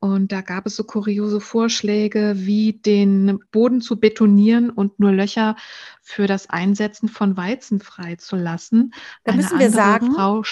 [0.00, 5.54] Und da gab es so kuriose Vorschläge, wie den Boden zu betonieren und nur Löcher
[6.00, 8.94] für das Einsetzen von Weizen freizulassen.
[9.22, 10.42] Da müssen wir sagen, Frau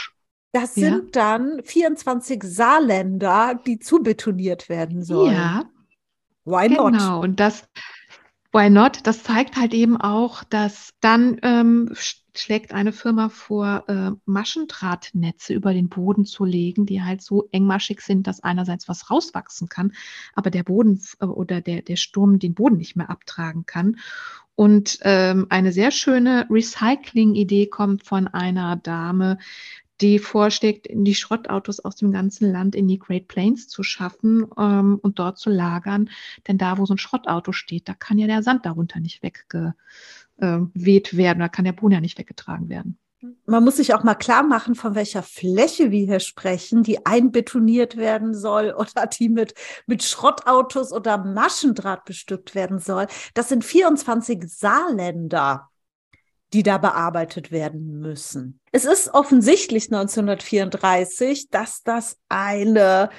[0.53, 0.89] das ja.
[0.89, 5.35] sind dann 24 Saarländer, die zubetoniert werden sollen.
[5.35, 5.65] Ja.
[6.45, 6.93] Why not?
[6.93, 7.69] Genau, und das,
[8.53, 9.01] why not?
[9.05, 11.95] Das zeigt halt eben auch, dass dann ähm,
[12.35, 18.01] schlägt eine Firma vor, äh, Maschendrahtnetze über den Boden zu legen, die halt so engmaschig
[18.01, 19.93] sind, dass einerseits was rauswachsen kann,
[20.35, 23.97] aber der Boden äh, oder der, der Sturm den Boden nicht mehr abtragen kann.
[24.55, 29.39] Und ähm, eine sehr schöne Recycling-Idee kommt von einer Dame,
[30.01, 34.99] die vorschlägt, die Schrottautos aus dem ganzen Land in die Great Plains zu schaffen ähm,
[35.03, 36.11] und dort zu lagern.
[36.49, 39.75] Denn da, wo so ein Schrottauto steht, da kann ja der Sand darunter nicht weggeweht
[41.13, 42.99] äh, werden, da kann der Boden ja nicht weggetragen werden.
[43.45, 47.99] Man muss sich auch mal klar machen, von welcher Fläche wir hier sprechen, die einbetoniert
[47.99, 49.55] werden soll oder die mit,
[49.87, 53.07] mit Schrottautos oder Maschendraht bestückt werden soll.
[53.35, 55.70] Das sind 24 Saarländer
[56.53, 58.61] die da bearbeitet werden müssen.
[58.73, 63.11] Es ist offensichtlich 1934, dass das eine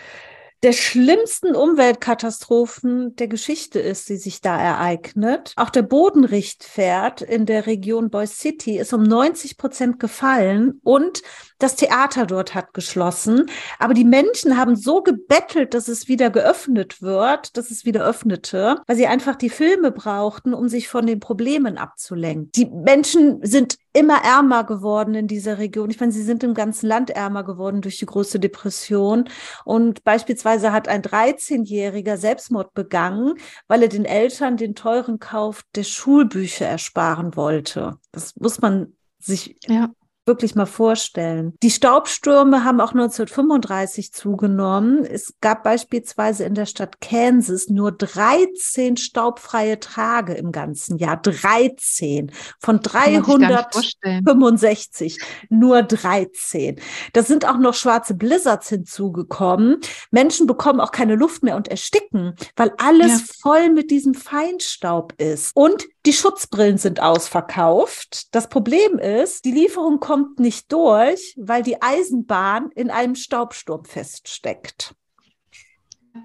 [0.63, 5.53] der schlimmsten Umweltkatastrophen der Geschichte ist, die sich da ereignet.
[5.55, 11.23] Auch der Bodenrichtpferd in der Region Boy City ist um 90 Prozent gefallen und
[11.61, 13.45] das Theater dort hat geschlossen.
[13.79, 18.77] Aber die Menschen haben so gebettelt, dass es wieder geöffnet wird, dass es wieder öffnete,
[18.87, 22.51] weil sie einfach die Filme brauchten, um sich von den Problemen abzulenken.
[22.55, 25.89] Die Menschen sind immer ärmer geworden in dieser Region.
[25.89, 29.29] Ich meine, sie sind im ganzen Land ärmer geworden durch die große Depression.
[29.65, 33.33] Und beispielsweise hat ein 13-Jähriger Selbstmord begangen,
[33.67, 37.97] weil er den Eltern den teuren Kauf der Schulbücher ersparen wollte.
[38.11, 39.89] Das muss man sich ja
[40.25, 41.53] wirklich mal vorstellen.
[41.63, 45.03] Die Staubstürme haben auch 1935 zugenommen.
[45.03, 51.17] Es gab beispielsweise in der Stadt Kansas nur 13 staubfreie Tage im ganzen Jahr.
[51.17, 55.17] 13 von 365.
[55.49, 56.79] Nur 13.
[57.13, 59.79] Da sind auch noch schwarze Blizzards hinzugekommen.
[60.11, 63.19] Menschen bekommen auch keine Luft mehr und ersticken, weil alles ja.
[63.41, 65.55] voll mit diesem Feinstaub ist.
[65.55, 68.33] Und die Schutzbrillen sind ausverkauft.
[68.33, 74.95] Das Problem ist, die Lieferung kommt nicht durch, weil die Eisenbahn in einem Staubsturm feststeckt.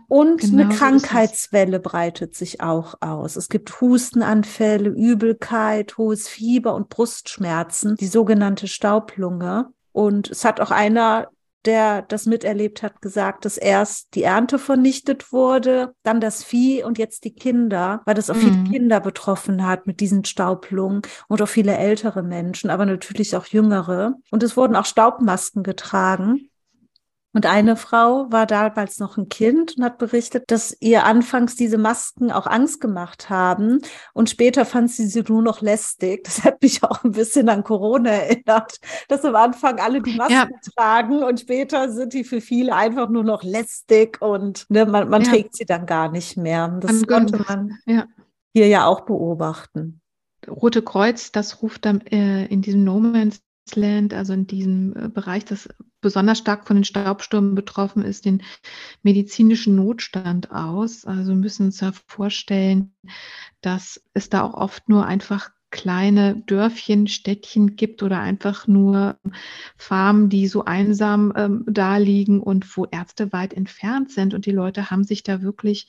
[0.08, 3.36] Und genau eine Krankheitswelle breitet sich auch aus.
[3.36, 9.70] Es gibt Hustenanfälle, Übelkeit, hohes Fieber und Brustschmerzen, die sogenannte Staublunge.
[9.92, 11.28] Und es hat auch einer
[11.64, 16.98] der das miterlebt hat, gesagt, dass erst die Ernte vernichtet wurde, dann das Vieh und
[16.98, 18.40] jetzt die Kinder, weil das auch mhm.
[18.40, 23.46] viele Kinder betroffen hat mit diesen Staublungen und auch viele ältere Menschen, aber natürlich auch
[23.46, 24.14] jüngere.
[24.30, 26.50] Und es wurden auch Staubmasken getragen.
[27.36, 31.76] Und eine Frau war damals noch ein Kind und hat berichtet, dass ihr anfangs diese
[31.76, 33.82] Masken auch Angst gemacht haben
[34.14, 36.24] und später fand sie sie nur noch lästig.
[36.24, 40.32] Das hat mich auch ein bisschen an Corona erinnert, dass am Anfang alle die Masken
[40.32, 40.48] ja.
[40.74, 45.20] tragen und später sind die für viele einfach nur noch lästig und ne, man, man
[45.20, 45.28] ja.
[45.28, 46.68] trägt sie dann gar nicht mehr.
[46.80, 48.06] Das konnte man ja.
[48.54, 50.00] hier ja auch beobachten.
[50.48, 53.42] Rote Kreuz, das ruft dann äh, in diesem No Man's
[53.74, 55.68] Land, also in diesem äh, Bereich, das
[56.00, 58.42] besonders stark von den Staubstürmen betroffen ist, den
[59.02, 61.04] medizinischen Notstand aus.
[61.04, 62.94] Also müssen uns ja vorstellen,
[63.60, 69.18] dass es da auch oft nur einfach kleine Dörfchen, Städtchen gibt oder einfach nur
[69.76, 74.32] Farmen, die so einsam ähm, da liegen und wo Ärzte weit entfernt sind.
[74.32, 75.88] Und die Leute haben sich da wirklich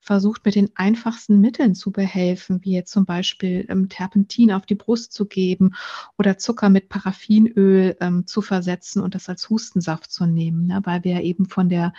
[0.00, 4.76] versucht, mit den einfachsten Mitteln zu behelfen, wie jetzt zum Beispiel ähm, Terpentin auf die
[4.76, 5.74] Brust zu geben
[6.16, 11.02] oder Zucker mit Paraffinöl ähm, zu versetzen und das als Hustensaft zu nehmen, ne, weil
[11.02, 11.92] wir eben von, der,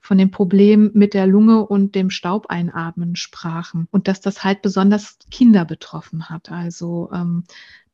[0.00, 5.18] von dem Problem mit der Lunge und dem Staubeinatmen sprachen und dass das halt besonders
[5.30, 6.50] Kinder betroffen hat.
[6.50, 7.44] Also ähm,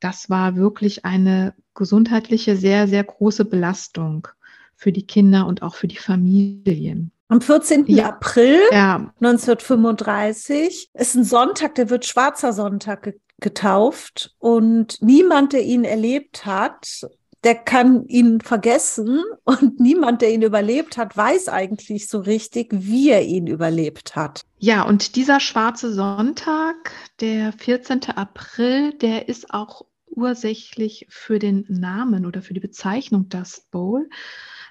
[0.00, 4.26] das war wirklich eine gesundheitliche, sehr, sehr große Belastung
[4.74, 7.12] für die Kinder und auch für die Familien.
[7.30, 7.86] Am 14.
[7.86, 8.08] Ja.
[8.08, 9.12] April ja.
[9.20, 17.06] 1935 ist ein Sonntag, der wird Schwarzer Sonntag getauft und niemand, der ihn erlebt hat,
[17.44, 23.10] der kann ihn vergessen und niemand, der ihn überlebt hat, weiß eigentlich so richtig, wie
[23.10, 24.42] er ihn überlebt hat.
[24.58, 26.90] Ja, und dieser schwarze Sonntag,
[27.20, 28.10] der 14.
[28.16, 34.08] April, der ist auch ursächlich für den Namen oder für die Bezeichnung Dust Bowl.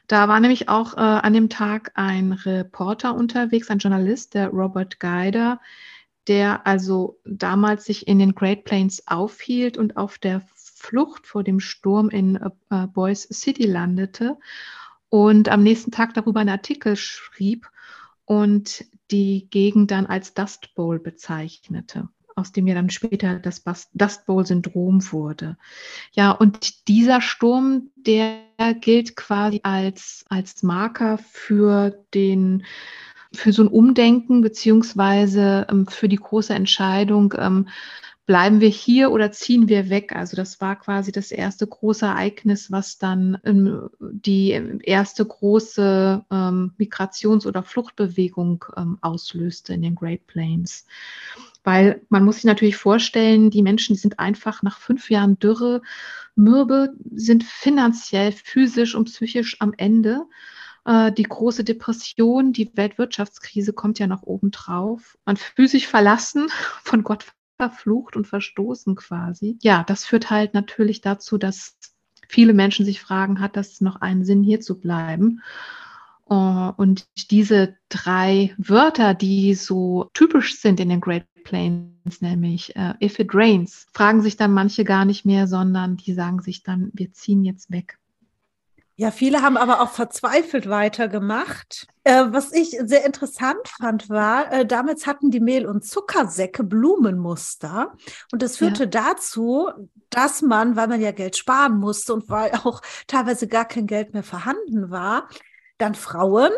[0.10, 5.00] Da war nämlich auch äh, an dem Tag ein Reporter unterwegs, ein Journalist, der Robert
[5.00, 5.62] Geider,
[6.28, 11.60] der also damals sich in den Great Plains aufhielt und auf der Flucht vor dem
[11.60, 14.40] Sturm in äh, äh Boise City landete
[15.10, 17.70] und am nächsten Tag darüber einen Artikel schrieb
[18.26, 24.26] und die Gegend dann als Dust Bowl bezeichnete aus dem ja dann später das Dust
[24.26, 25.58] Bowl-Syndrom wurde.
[26.14, 28.40] Ja, und dieser Sturm, der
[28.82, 32.64] gilt quasi als, als Marker für den
[33.32, 37.68] für so ein Umdenken beziehungsweise ähm, für die große Entscheidung, ähm,
[38.30, 40.16] bleiben wir hier oder ziehen wir weg?
[40.16, 44.52] Also das war quasi das erste große Ereignis, was dann ähm, die
[44.84, 50.86] erste große ähm, Migrations- oder Fluchtbewegung ähm, auslöste in den Great Plains.
[51.70, 55.84] Weil man muss sich natürlich vorstellen, die Menschen, die sind einfach nach fünf Jahren Dürre
[56.34, 60.26] mürbe, sind finanziell, physisch und psychisch am Ende.
[60.84, 65.16] Äh, die große Depression, die Weltwirtschaftskrise kommt ja noch oben drauf.
[65.26, 66.48] Man fühlt sich verlassen,
[66.84, 67.28] von Gott
[67.60, 69.60] verflucht und verstoßen quasi.
[69.62, 71.78] Ja, das führt halt natürlich dazu, dass
[72.28, 75.44] viele Menschen sich fragen, hat das noch einen Sinn, hier zu bleiben?
[76.32, 82.94] Äh, und diese drei Wörter, die so typisch sind in den Great Plains, nämlich uh,
[83.02, 86.92] if it rains, fragen sich dann manche gar nicht mehr, sondern die sagen sich dann,
[86.94, 88.00] wir ziehen jetzt weg.
[89.00, 91.88] Ja, viele haben aber auch verzweifelt weitergemacht.
[92.04, 97.94] Äh, was ich sehr interessant fand, war, äh, damals hatten die Mehl- und Zuckersäcke Blumenmuster.
[98.34, 98.90] Und das führte ja.
[98.90, 99.70] dazu,
[100.10, 104.14] dass man, weil man ja Geld sparen musste und weil auch teilweise gar kein Geld
[104.14, 105.30] mehr vorhanden war,
[105.78, 106.52] dann Frauen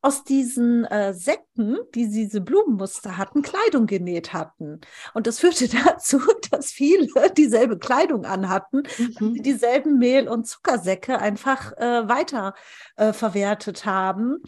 [0.00, 4.80] aus diesen äh, Säcken, die diese Blumenmuster hatten, Kleidung genäht hatten.
[5.12, 8.84] Und das führte dazu, dass viele dieselbe Kleidung anhatten,
[9.18, 9.42] mhm.
[9.42, 12.54] dieselben Mehl- und Zuckersäcke einfach äh, weiter
[12.96, 14.38] äh, verwertet haben.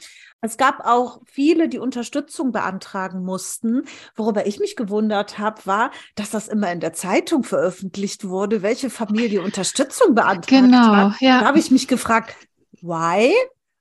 [0.40, 3.82] Es gab auch viele, die Unterstützung beantragen mussten.
[4.14, 8.88] Worüber ich mich gewundert habe, war, dass das immer in der Zeitung veröffentlicht wurde, welche
[8.88, 11.20] Familie Unterstützung beantragt genau, hat.
[11.20, 11.40] Ja.
[11.40, 12.36] Da habe ich mich gefragt,
[12.80, 13.34] why?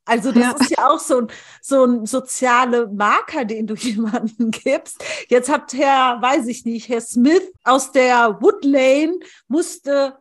[0.09, 0.55] Also das ja.
[0.59, 1.27] ist ja auch so ein,
[1.61, 5.03] so ein soziale Marker, den du jemanden gibst.
[5.29, 10.17] Jetzt hat Herr, weiß ich nicht, Herr Smith aus der Wood Lane musste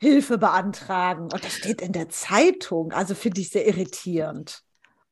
[0.00, 1.24] Hilfe beantragen.
[1.24, 2.92] Und das steht in der Zeitung.
[2.92, 4.62] Also finde ich sehr irritierend.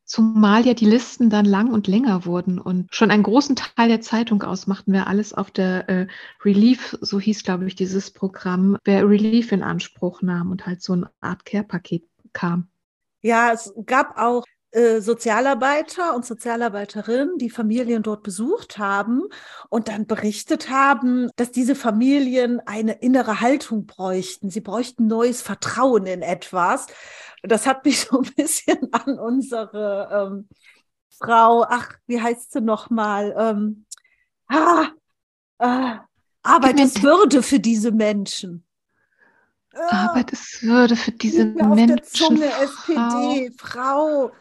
[0.04, 4.00] Zumal ja die Listen dann lang und länger wurden und schon einen großen Teil der
[4.00, 6.06] Zeitung ausmachten, wer alles auf der äh,
[6.44, 10.92] Relief, so hieß, glaube ich, dieses Programm, wer Relief in Anspruch nahm und halt so
[10.92, 12.68] eine Art Care-Paket kam.
[13.26, 19.22] Ja, es gab auch äh, Sozialarbeiter und Sozialarbeiterinnen, die Familien dort besucht haben
[19.68, 24.48] und dann berichtet haben, dass diese Familien eine innere Haltung bräuchten.
[24.48, 26.86] Sie bräuchten neues Vertrauen in etwas.
[27.42, 30.48] Das hat mich so ein bisschen an unsere ähm,
[31.18, 33.34] Frau, ach, wie heißt sie nochmal?
[33.36, 33.86] Ähm,
[34.46, 34.86] ah,
[35.58, 35.96] äh,
[36.44, 38.65] Arbeiteswürde für diese Menschen.
[39.90, 41.70] Aber das würde für diese Menschen.
[41.70, 44.32] Auf der Zunge SPD, Frau.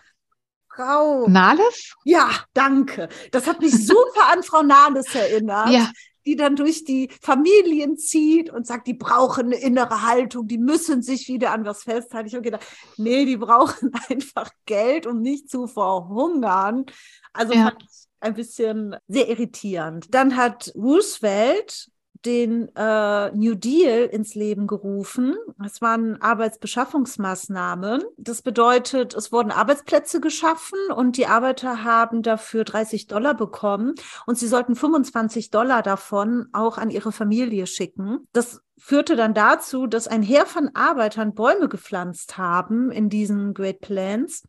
[0.75, 1.27] Frau.
[1.27, 1.93] Nahles?
[2.03, 3.07] Ja, danke.
[3.31, 5.69] Das hat mich super an Frau Nahles erinnert.
[5.69, 5.89] Ja.
[6.25, 11.03] Die dann durch die Familien zieht und sagt, die brauchen eine innere Haltung, die müssen
[11.03, 12.27] sich wieder an was festhalten.
[12.27, 12.65] Ich habe gedacht,
[12.97, 16.85] nee, die brauchen einfach Geld, um nicht zu verhungern.
[17.31, 17.73] Also ja.
[18.19, 20.13] ein bisschen sehr irritierend.
[20.13, 21.91] Dann hat Roosevelt
[22.25, 25.35] den äh, New Deal ins Leben gerufen.
[25.63, 28.03] Es waren Arbeitsbeschaffungsmaßnahmen.
[28.17, 33.95] Das bedeutet, es wurden Arbeitsplätze geschaffen und die Arbeiter haben dafür 30 Dollar bekommen
[34.25, 38.27] und sie sollten 25 Dollar davon auch an ihre Familie schicken.
[38.33, 43.79] Das führte dann dazu, dass ein Heer von Arbeitern Bäume gepflanzt haben in diesen Great
[43.81, 44.43] Plains,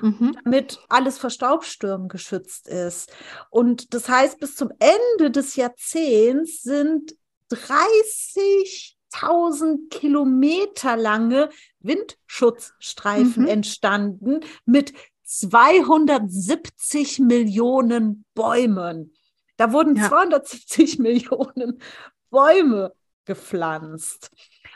[0.00, 0.36] mhm.
[0.44, 3.12] damit alles vor Staubstürmen geschützt ist.
[3.48, 7.14] Und das heißt, bis zum Ende des Jahrzehnts sind
[7.50, 13.48] 30.000 Kilometer lange Windschutzstreifen mhm.
[13.48, 14.92] entstanden mit
[15.24, 19.14] 270 Millionen Bäumen.
[19.56, 20.08] Da wurden ja.
[20.08, 21.80] 270 Millionen
[22.30, 22.92] Bäume
[23.26, 24.30] gepflanzt.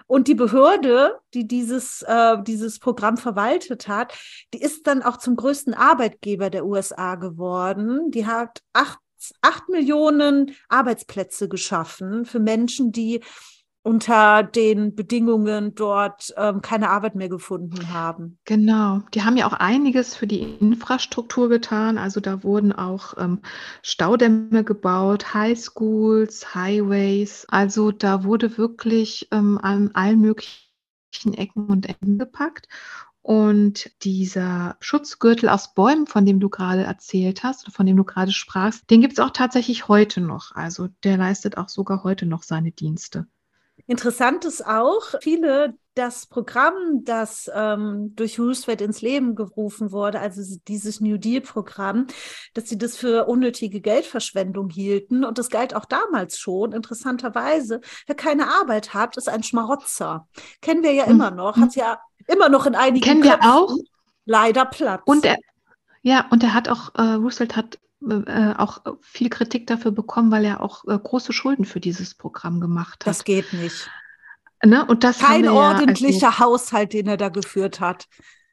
[0.06, 4.16] Und die Behörde, die dieses, äh, dieses Programm verwaltet hat,
[4.52, 8.10] die ist dann auch zum größten Arbeitgeber der USA geworden.
[8.10, 8.98] Die hat acht,
[9.40, 13.20] acht Millionen Arbeitsplätze geschaffen für Menschen, die
[13.84, 18.38] unter den Bedingungen dort ähm, keine Arbeit mehr gefunden haben.
[18.46, 21.98] Genau, die haben ja auch einiges für die Infrastruktur getan.
[21.98, 23.40] Also da wurden auch ähm,
[23.82, 27.46] Staudämme gebaut, Highschools, Highways.
[27.50, 32.68] Also da wurde wirklich ähm, an allen möglichen Ecken und Enden gepackt.
[33.24, 38.32] Und dieser Schutzgürtel aus Bäumen, von dem du gerade erzählt hast, von dem du gerade
[38.32, 40.54] sprachst, den gibt es auch tatsächlich heute noch.
[40.54, 43.26] Also der leistet auch sogar heute noch seine Dienste.
[43.86, 50.42] Interessant ist auch, viele das Programm, das ähm, durch Roosevelt ins Leben gerufen wurde, also
[50.66, 52.08] dieses New Deal-Programm,
[52.52, 55.24] dass sie das für unnötige Geldverschwendung hielten.
[55.24, 57.80] Und das galt auch damals schon, interessanterweise.
[58.06, 60.28] Wer keine Arbeit hat, ist ein Schmarotzer.
[60.60, 61.12] Kennen wir ja mhm.
[61.12, 63.76] immer noch, hat ja immer noch in einigen Kennen Köpfen wir auch.
[64.24, 65.02] leider Platz.
[65.04, 65.36] Und er,
[66.02, 70.44] ja, und er hat auch, äh, Roosevelt hat äh, auch viel Kritik dafür bekommen, weil
[70.44, 73.06] er auch äh, große Schulden für dieses Programm gemacht hat.
[73.06, 73.88] Das geht nicht.
[74.64, 74.84] Ne?
[74.84, 78.06] Und das Kein ordentlicher ja, also, Haushalt, den er da geführt hat.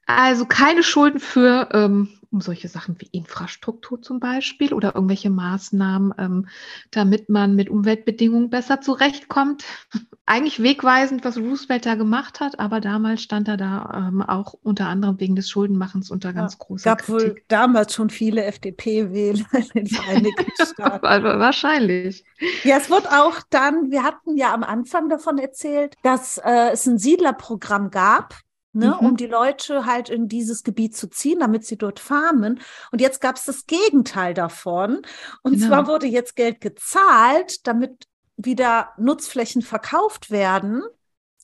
[0.06, 6.14] Also keine Schulden für ähm, um solche Sachen wie Infrastruktur zum Beispiel oder irgendwelche Maßnahmen,
[6.18, 6.48] ähm,
[6.90, 9.64] damit man mit Umweltbedingungen besser zurechtkommt.
[10.26, 14.88] Eigentlich wegweisend, was Roosevelt da gemacht hat, aber damals stand er da ähm, auch unter
[14.88, 17.22] anderem wegen des Schuldenmachens unter ganz ja, großer gab Kritik.
[17.22, 21.04] wohl damals schon viele FDP-Wähler in den Vereinigten Staaten.
[21.04, 22.24] Wahrscheinlich.
[22.64, 26.86] Ja, es wird auch dann, wir hatten ja am Anfang davon erzählt, dass äh, es
[26.86, 28.36] ein Siedlerprogramm gab,
[28.74, 29.06] Ne, mhm.
[29.06, 32.62] um die Leute halt in dieses Gebiet zu ziehen, damit sie dort farmen.
[32.92, 35.02] Und jetzt gab es das Gegenteil davon.
[35.42, 35.68] Und genau.
[35.68, 38.08] zwar wurde jetzt Geld gezahlt, damit
[38.38, 40.84] wieder Nutzflächen verkauft werden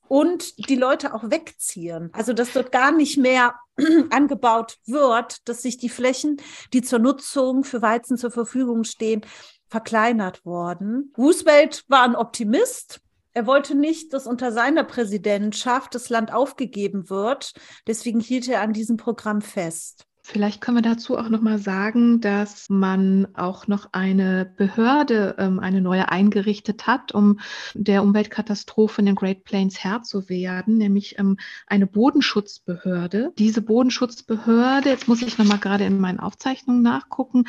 [0.08, 2.10] und die Leute auch wegziehen.
[2.14, 3.56] Also dass dort gar nicht mehr
[4.10, 6.38] angebaut wird, dass sich die Flächen,
[6.74, 9.22] die zur Nutzung für Weizen zur Verfügung stehen,
[9.68, 11.14] verkleinert worden.
[11.18, 13.02] Roosevelt war ein Optimist
[13.38, 17.54] er wollte nicht, dass unter seiner Präsidentschaft das Land aufgegeben wird.
[17.86, 20.08] Deswegen hielt er an diesem Programm fest.
[20.24, 25.60] Vielleicht können wir dazu auch noch mal sagen, dass man auch noch eine Behörde, ähm,
[25.60, 27.40] eine neue eingerichtet hat, um
[27.76, 33.34] der Umweltkatastrophe in den Great Plains Herr zu werden, nämlich ähm, eine Bodenschutzbehörde.
[33.38, 37.46] Diese Bodenschutzbehörde, jetzt muss ich noch mal gerade in meinen Aufzeichnungen nachgucken,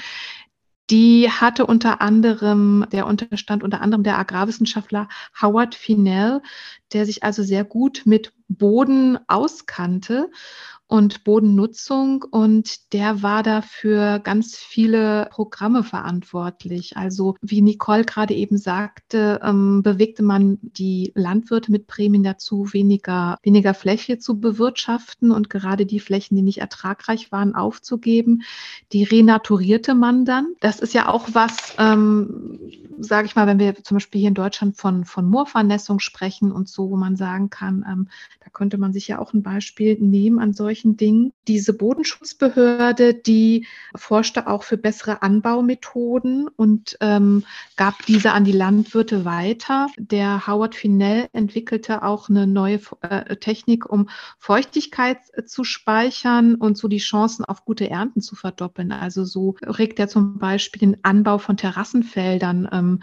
[0.91, 5.09] die hatte unter anderem, der unterstand unter anderem der Agrarwissenschaftler
[5.41, 6.41] Howard Finell,
[6.93, 10.31] der sich also sehr gut mit Boden auskannte
[10.89, 16.97] und Bodennutzung und der war dafür ganz viele Programme verantwortlich.
[16.97, 23.37] Also wie Nicole gerade eben sagte, ähm, bewegte man die Landwirte mit Prämien dazu, weniger,
[23.43, 28.43] weniger Fläche zu bewirtschaften und gerade die Flächen, die nicht ertragreich waren, aufzugeben.
[28.93, 30.55] Die renaturierte man dann.
[30.61, 32.59] Das ist ja auch was, ähm,
[32.99, 36.69] sage ich mal, wenn wir zum Beispiel hier in Deutschland von, von Moorvernässung sprechen und
[36.69, 38.09] so, wo man sagen kann, ähm,
[38.41, 41.33] da könnte man sich ja auch ein Beispiel nehmen an solchen solchen Dingen.
[41.47, 47.45] Diese Bodenschutzbehörde, die forschte auch für bessere Anbaumethoden und ähm,
[47.77, 49.89] gab diese an die Landwirte weiter.
[49.99, 54.09] Der Howard Finell entwickelte auch eine neue äh, Technik, um
[54.39, 58.93] Feuchtigkeit äh, zu speichern und so die Chancen auf gute Ernten zu verdoppeln.
[58.93, 63.01] Also so regt er zum Beispiel den Anbau von Terrassenfeldern ähm,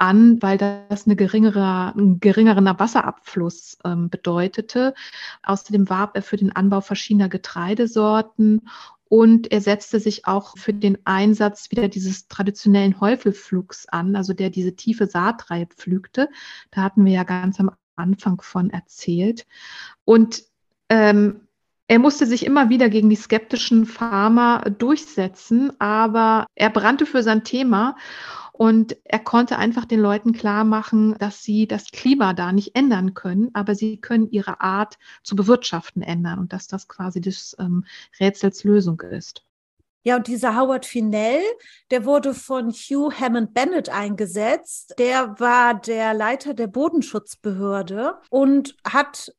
[0.00, 4.94] an, weil das eine geringere, einen geringeren Wasserabfluss ähm, bedeutete.
[5.42, 8.62] Außerdem warb er für den Anbau verschiedener Getreidesorten
[9.08, 14.50] und er setzte sich auch für den Einsatz wieder dieses traditionellen Häufelflugs an, also der
[14.50, 16.28] diese tiefe Saatreihe pflügte.
[16.70, 19.46] Da hatten wir ja ganz am Anfang von erzählt.
[20.04, 20.44] Und
[20.88, 21.40] ähm,
[21.88, 27.42] er musste sich immer wieder gegen die skeptischen Farmer durchsetzen, aber er brannte für sein
[27.42, 27.96] Thema
[28.52, 33.14] und er konnte einfach den Leuten klar machen, dass sie das Klima da nicht ändern
[33.14, 37.84] können, aber sie können ihre Art zu bewirtschaften ändern und dass das quasi des ähm,
[38.18, 39.44] Rätsels Lösung ist.
[40.02, 41.42] Ja, und dieser Howard Finell,
[41.90, 44.94] der wurde von Hugh Hammond Bennett eingesetzt.
[44.98, 49.34] Der war der Leiter der Bodenschutzbehörde und hat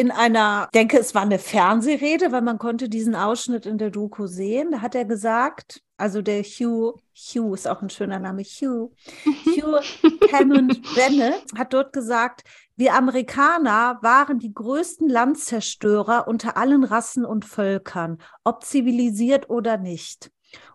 [0.00, 4.26] in einer, denke, es war eine Fernsehrede, weil man konnte diesen Ausschnitt in der Doku
[4.26, 4.70] sehen.
[4.70, 8.90] Da hat er gesagt, also der Hugh, Hugh ist auch ein schöner Name, Hugh,
[9.44, 9.80] Hugh
[10.32, 12.44] Hammond Bennett hat dort gesagt,
[12.76, 20.30] wir Amerikaner waren die größten Landzerstörer unter allen Rassen und Völkern, ob zivilisiert oder nicht.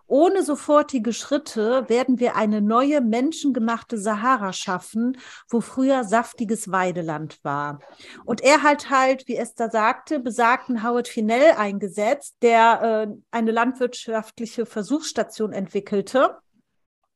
[0.08, 7.80] Ohne sofortige Schritte werden wir eine neue menschengemachte Sahara schaffen, wo früher saftiges Weideland war.
[8.24, 14.64] Und er hat halt, wie Esther sagte, besagten Howard Finell eingesetzt, der äh, eine landwirtschaftliche
[14.64, 16.38] Versuchsstation entwickelte.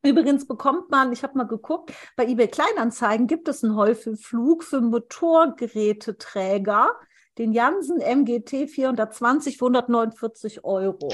[0.02, 4.80] Übrigens bekommt man, ich habe mal geguckt, bei eBay Kleinanzeigen gibt es einen Häufeflug für
[4.80, 6.90] Motorgeräteträger,
[7.38, 11.08] den Jansen MGT 420 für 149 Euro.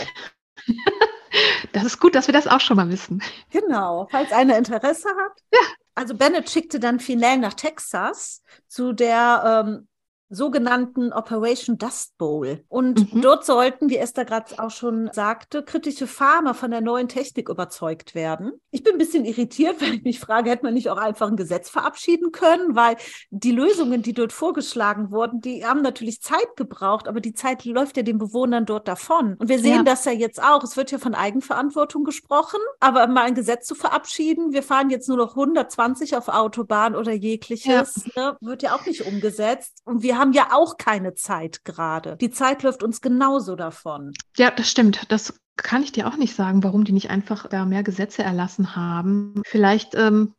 [1.72, 3.22] Das ist gut, dass wir das auch schon mal wissen.
[3.50, 5.42] Genau, falls einer Interesse hat.
[5.52, 5.60] Ja.
[5.94, 9.88] Also Bennett schickte dann Finell nach Texas zu der ähm,
[10.28, 12.64] sogenannten Operation Dust Bowl.
[12.68, 13.20] Und mhm.
[13.22, 18.14] dort sollten, wie Esther gerade auch schon sagte, kritische Farmer von der neuen Technik überzeugt
[18.14, 18.52] werden.
[18.70, 21.36] Ich bin ein bisschen irritiert, weil ich mich frage, hätte man nicht auch einfach ein
[21.36, 22.96] Gesetz verabschieden können, weil
[23.30, 27.96] die Lösungen, die dort vorgeschlagen wurden, die haben natürlich Zeit gebraucht, aber die Zeit läuft
[27.96, 29.34] ja den Bewohnern dort davon.
[29.34, 29.82] Und wir sehen ja.
[29.82, 30.62] das ja jetzt auch.
[30.64, 35.08] Es wird ja von Eigenverantwortung gesprochen, aber mal ein Gesetz zu verabschieden, wir fahren jetzt
[35.08, 38.32] nur noch 120 auf Autobahn oder jegliches, ja.
[38.32, 39.82] Ne, wird ja auch nicht umgesetzt.
[39.84, 42.16] Und wir haben ja auch keine Zeit gerade.
[42.16, 44.12] Die Zeit läuft uns genauso davon.
[44.36, 45.10] Ja, das stimmt.
[45.10, 48.76] Das kann ich dir auch nicht sagen, warum die nicht einfach da mehr Gesetze erlassen
[48.76, 49.42] haben.
[49.46, 50.34] Vielleicht ähm,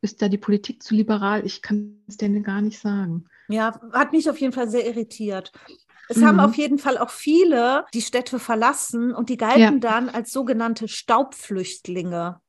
[0.00, 1.44] ist da die Politik zu liberal.
[1.44, 3.26] Ich kann es dir gar nicht sagen.
[3.48, 5.52] Ja, hat mich auf jeden Fall sehr irritiert.
[6.08, 6.26] Es mhm.
[6.26, 9.78] haben auf jeden Fall auch viele die Städte verlassen und die galten ja.
[9.78, 12.40] dann als sogenannte Staubflüchtlinge.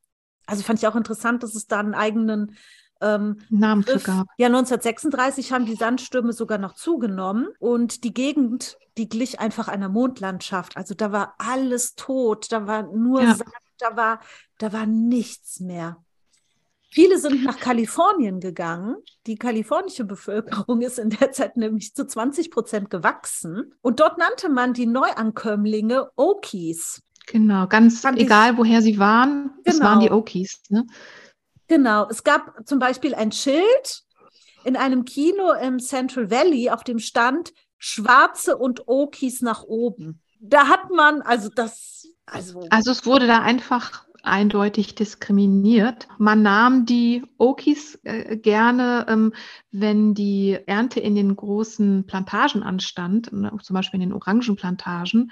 [0.46, 2.56] Also fand ich auch interessant, dass es da einen eigenen
[3.00, 4.26] ähm, Namen für gab.
[4.36, 9.88] Ja, 1936 haben die Sandstürme sogar noch zugenommen und die Gegend, die glich einfach einer
[9.88, 10.76] Mondlandschaft.
[10.76, 13.34] Also da war alles tot, da war nur ja.
[13.34, 14.20] Sand, da war,
[14.58, 15.96] da war nichts mehr.
[16.92, 18.96] Viele sind nach Kalifornien gegangen.
[19.26, 23.72] Die kalifornische Bevölkerung ist in der Zeit nämlich zu 20 Prozent gewachsen.
[23.80, 27.00] Und dort nannte man die Neuankömmlinge Okies.
[27.26, 29.76] Genau, ganz egal, woher sie waren, genau.
[29.76, 30.62] es waren die Okies.
[30.68, 30.84] Ne?
[31.70, 34.02] Genau, es gab zum Beispiel ein Schild
[34.64, 40.20] in einem Kino im Central Valley, auf dem stand Schwarze und Okis nach oben.
[40.40, 42.66] Da hat man, also das, also.
[42.70, 46.08] Also es wurde da einfach eindeutig diskriminiert.
[46.18, 49.32] Man nahm die Okis äh, gerne, ähm,
[49.70, 55.30] wenn die Ernte in den großen Plantagen anstand, ne, zum Beispiel in den Orangenplantagen,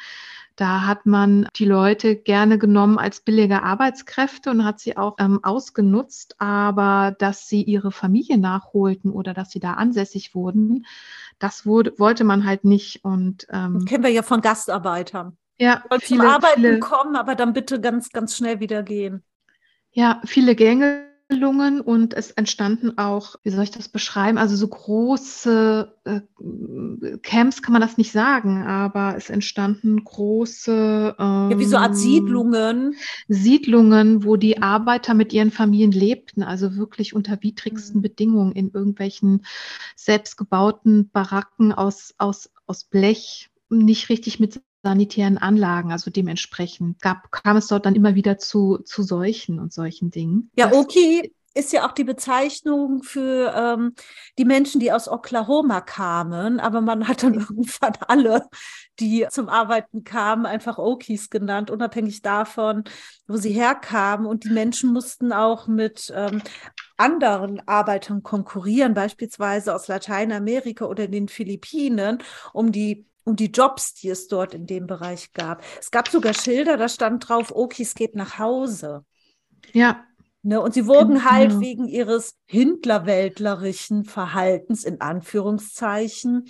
[0.59, 5.39] da hat man die Leute gerne genommen als billige Arbeitskräfte und hat sie auch ähm,
[5.45, 10.85] ausgenutzt, aber dass sie ihre Familie nachholten oder dass sie da ansässig wurden,
[11.39, 13.05] das wurde, wollte man halt nicht.
[13.05, 15.37] Und ähm, kennen wir ja von Gastarbeitern.
[15.59, 19.23] Ja, viele, zum Arbeiten viele, kommen, aber dann bitte ganz, ganz schnell wieder gehen.
[19.93, 24.69] Ja, viele Gänge Regelungen und es entstanden auch, wie soll ich das beschreiben, also so
[24.69, 26.21] große äh,
[27.23, 31.97] Camps kann man das nicht sagen, aber es entstanden große ähm, ja, wie so Art
[31.97, 32.95] Siedlungen.
[33.29, 38.03] Siedlungen, wo die Arbeiter mit ihren Familien lebten, also wirklich unter widrigsten mhm.
[38.03, 39.45] Bedingungen in irgendwelchen
[39.97, 47.57] selbstgebauten Baracken aus, aus, aus Blech, nicht richtig mit sanitären Anlagen, also dementsprechend gab, kam
[47.57, 50.51] es dort dann immer wieder zu, zu Seuchen und solchen Dingen.
[50.57, 53.95] Ja, okay, ist ja auch die Bezeichnung für ähm,
[54.39, 58.47] die Menschen, die aus Oklahoma kamen, aber man hat dann irgendwann alle,
[59.01, 62.85] die zum Arbeiten kamen, einfach Okies genannt, unabhängig davon,
[63.27, 64.27] wo sie herkamen.
[64.27, 66.43] Und die Menschen mussten auch mit ähm,
[66.97, 72.23] anderen Arbeitern konkurrieren, beispielsweise aus Lateinamerika oder den Philippinen,
[72.53, 75.63] um die um die Jobs, die es dort in dem Bereich gab.
[75.79, 79.05] Es gab sogar Schilder, da stand drauf, Okis geht nach Hause.
[79.73, 80.05] Ja.
[80.43, 80.61] Ne?
[80.61, 81.31] Und sie wurden genau.
[81.31, 86.47] halt wegen ihres Hindlerweltlerischen Verhaltens in Anführungszeichen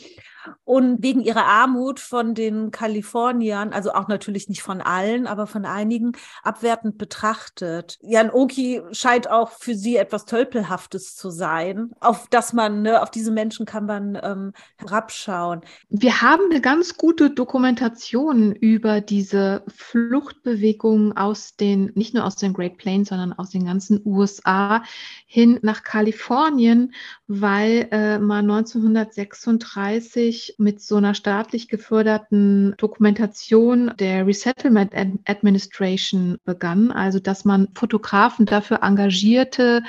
[0.65, 5.65] und wegen ihrer Armut von den Kaliforniern, also auch natürlich nicht von allen, aber von
[5.65, 7.99] einigen, abwertend betrachtet.
[8.03, 13.11] Jan Oki scheint auch für sie etwas Tölpelhaftes zu sein, auf das man, ne, auf
[13.11, 15.63] diese Menschen kann man ähm, herabschauen.
[15.89, 22.53] Wir haben eine ganz gute Dokumentation über diese Fluchtbewegung aus den, nicht nur aus den
[22.53, 24.83] Great Plains, sondern aus den ganzen USA
[25.27, 26.93] hin nach Kalifornien,
[27.27, 34.93] weil äh, man 1936 mit so einer staatlich geförderten Dokumentation der Resettlement
[35.27, 39.83] Administration begann, also dass man Fotografen dafür engagierte,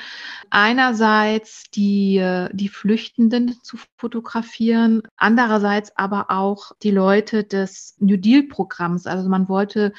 [0.50, 9.06] einerseits die, die Flüchtenden zu fotografieren, andererseits aber auch die Leute des New Deal-Programms.
[9.06, 9.92] Also man wollte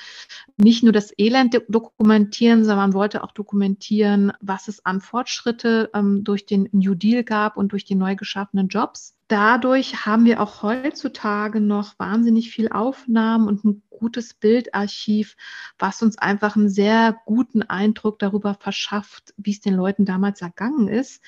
[0.58, 6.24] nicht nur das Elend dokumentieren, sondern man wollte auch dokumentieren, was es an Fortschritte ähm,
[6.24, 9.16] durch den New Deal gab und durch die neu geschaffenen Jobs.
[9.32, 15.38] Dadurch haben wir auch heutzutage noch wahnsinnig viel Aufnahmen und ein gutes Bildarchiv,
[15.80, 20.90] was uns einfach einen sehr guten Eindruck darüber verschafft, wie es den Leuten damals ergangen
[20.90, 21.24] ist,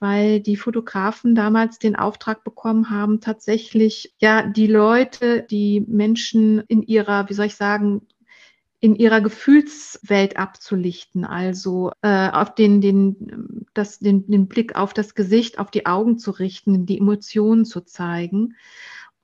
[0.00, 6.82] weil die Fotografen damals den Auftrag bekommen haben, tatsächlich ja die Leute, die Menschen in
[6.82, 8.04] ihrer, wie soll ich sagen,
[8.84, 15.14] in ihrer Gefühlswelt abzulichten, also äh, auf den, den, das, den, den Blick auf das
[15.14, 18.56] Gesicht, auf die Augen zu richten, die Emotionen zu zeigen.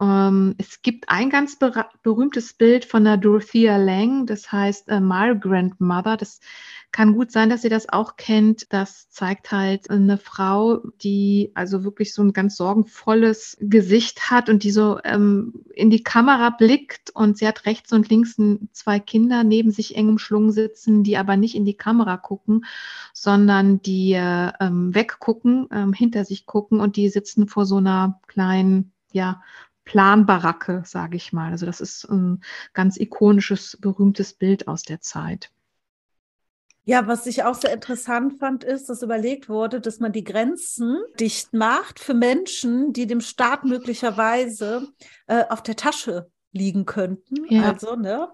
[0.01, 1.59] Ähm, es gibt ein ganz
[2.03, 6.17] berühmtes Bild von der Dorothea Lang, das heißt äh, My Grandmother.
[6.17, 6.41] Das
[6.91, 8.73] kann gut sein, dass ihr das auch kennt.
[8.73, 14.65] Das zeigt halt eine Frau, die also wirklich so ein ganz sorgenvolles Gesicht hat und
[14.65, 18.37] die so ähm, in die Kamera blickt und sie hat rechts und links
[18.73, 22.65] zwei Kinder neben sich eng umschlungen sitzen, die aber nicht in die Kamera gucken,
[23.13, 28.21] sondern die äh, ähm, weggucken, ähm, hinter sich gucken und die sitzen vor so einer
[28.27, 29.43] kleinen ja,
[29.85, 31.53] Planbaracke, sage ich mal.
[31.53, 32.43] Also das ist ein
[32.75, 35.51] ganz ikonisches, berühmtes Bild aus der Zeit.
[36.85, 40.99] Ja, was ich auch sehr interessant fand, ist, dass überlegt wurde, dass man die Grenzen
[41.19, 44.89] dicht macht für Menschen, die dem Staat möglicherweise
[45.27, 47.45] äh, auf der Tasche liegen könnten.
[47.49, 47.71] Ja.
[47.71, 48.29] Also, ne?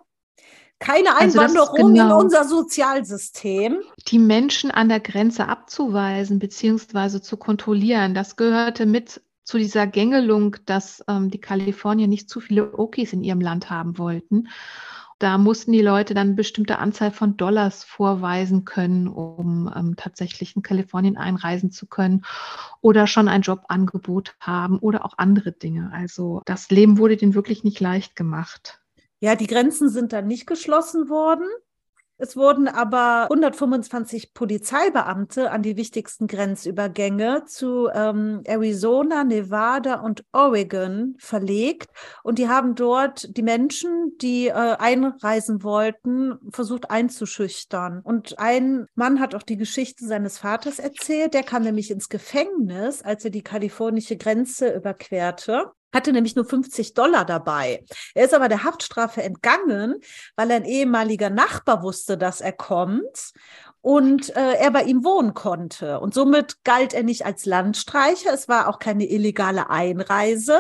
[0.78, 3.78] Keine also Einwanderung also genau in unser Sozialsystem.
[4.09, 7.20] Die Menschen an der Grenze abzuweisen bzw.
[7.20, 12.78] zu kontrollieren, das gehörte mit zu dieser Gängelung, dass ähm, die Kalifornier nicht zu viele
[12.78, 14.49] Okis in ihrem Land haben wollten.
[15.18, 20.57] Da mussten die Leute dann eine bestimmte Anzahl von Dollars vorweisen können, um ähm, tatsächlich
[20.57, 22.22] in Kalifornien einreisen zu können
[22.82, 25.90] oder schon ein Jobangebot haben oder auch andere Dinge.
[25.92, 28.82] Also das Leben wurde denen wirklich nicht leicht gemacht.
[29.20, 31.47] Ja, die Grenzen sind dann nicht geschlossen worden.
[32.18, 41.16] Es wurden aber 125 Polizeibeamte an die wichtigsten Grenzübergänge zu ähm, Arizona, Nevada und Oregon
[41.18, 41.90] verlegt.
[42.22, 48.00] Und die haben dort die Menschen, die äh, einreisen wollten, versucht einzuschüchtern.
[48.02, 51.34] Und ein Mann hat auch die Geschichte seines Vaters erzählt.
[51.34, 56.95] Der kam nämlich ins Gefängnis, als er die kalifornische Grenze überquerte hatte nämlich nur 50
[56.95, 57.84] Dollar dabei.
[58.14, 59.97] Er ist aber der Haftstrafe entgangen,
[60.37, 63.32] weil ein ehemaliger Nachbar wusste, dass er kommt
[63.80, 66.01] und äh, er bei ihm wohnen konnte.
[66.01, 68.32] Und somit galt er nicht als Landstreicher.
[68.32, 70.59] Es war auch keine illegale Einreise.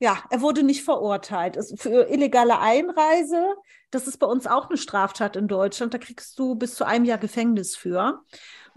[0.00, 1.56] Ja, er wurde nicht verurteilt.
[1.56, 3.56] Es, für illegale Einreise,
[3.90, 5.92] das ist bei uns auch eine Straftat in Deutschland.
[5.92, 8.22] Da kriegst du bis zu einem Jahr Gefängnis für.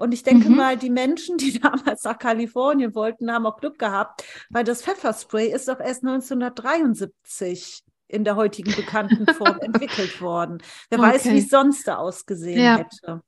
[0.01, 0.55] Und ich denke mhm.
[0.55, 5.47] mal, die Menschen, die damals nach Kalifornien wollten, haben auch Glück gehabt, weil das Pfefferspray
[5.47, 10.57] ist doch erst 1973 in der heutigen bekannten Form entwickelt worden.
[10.89, 11.13] Wer okay.
[11.13, 12.77] weiß, wie es sonst da ausgesehen ja.
[12.77, 13.21] hätte.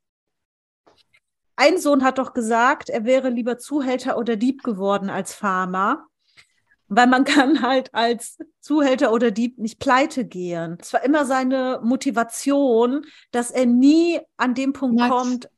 [1.55, 6.07] Ein Sohn hat doch gesagt, er wäre lieber Zuhälter oder Dieb geworden als Farmer,
[6.87, 10.77] weil man kann halt als Zuhälter oder Dieb nicht pleite gehen.
[10.81, 15.49] Es war immer seine Motivation, dass er nie an dem Punkt Max, kommt,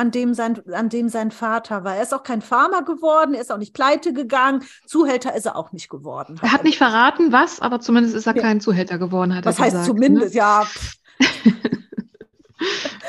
[0.00, 1.96] an dem, sein, an dem sein Vater war.
[1.96, 5.56] Er ist auch kein Farmer geworden, er ist auch nicht pleite gegangen, Zuhälter ist er
[5.56, 6.40] auch nicht geworden.
[6.42, 8.42] Er hat nicht verraten, was, aber zumindest ist er ja.
[8.42, 9.74] kein Zuhälter geworden, hat was er gesagt.
[9.74, 10.38] Was heißt zumindest, ne?
[10.38, 10.64] ja.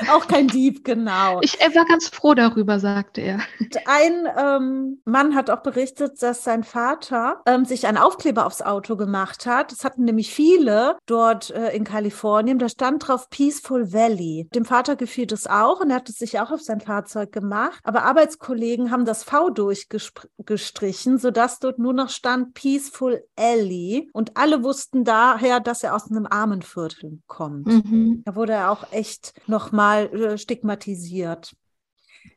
[0.10, 1.40] Auch kein Dieb, genau.
[1.42, 3.40] Ich war ganz froh darüber, sagte er.
[3.86, 8.96] Ein ähm, Mann hat auch berichtet, dass sein Vater ähm, sich einen Aufkleber aufs Auto
[8.96, 9.72] gemacht hat.
[9.72, 12.60] Das hatten nämlich viele dort äh, in Kalifornien.
[12.60, 14.48] Da stand drauf Peaceful Valley.
[14.54, 17.80] Dem Vater gefiel das auch und er hat es sich auch auf sein Fahrzeug gemacht.
[17.84, 24.10] Aber Arbeitskollegen haben das V durchgestrichen, sodass dort nur noch stand Peaceful Alley.
[24.14, 27.68] Und alle wussten daher, dass er aus einem Armenviertel kommt.
[27.68, 28.24] Mhm.
[28.26, 31.54] Da wurde er auch echt nochmal äh, stigmatisiert.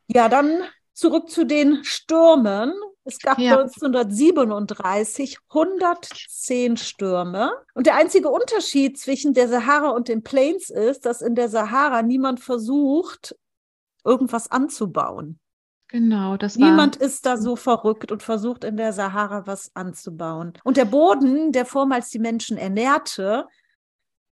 [0.06, 2.72] Ja, dann zurück zu den Stürmen.
[3.04, 3.58] Es gab ja.
[3.58, 7.52] 1937 110 Stürme.
[7.74, 12.02] Und der einzige Unterschied zwischen der Sahara und den Plains ist, dass in der Sahara
[12.02, 13.36] niemand versucht,
[14.04, 15.38] irgendwas anzubauen.
[15.88, 16.70] Genau, das war.
[16.70, 20.54] Niemand ist da so verrückt und versucht in der Sahara was anzubauen.
[20.64, 23.46] Und der Boden, der vormals die Menschen ernährte,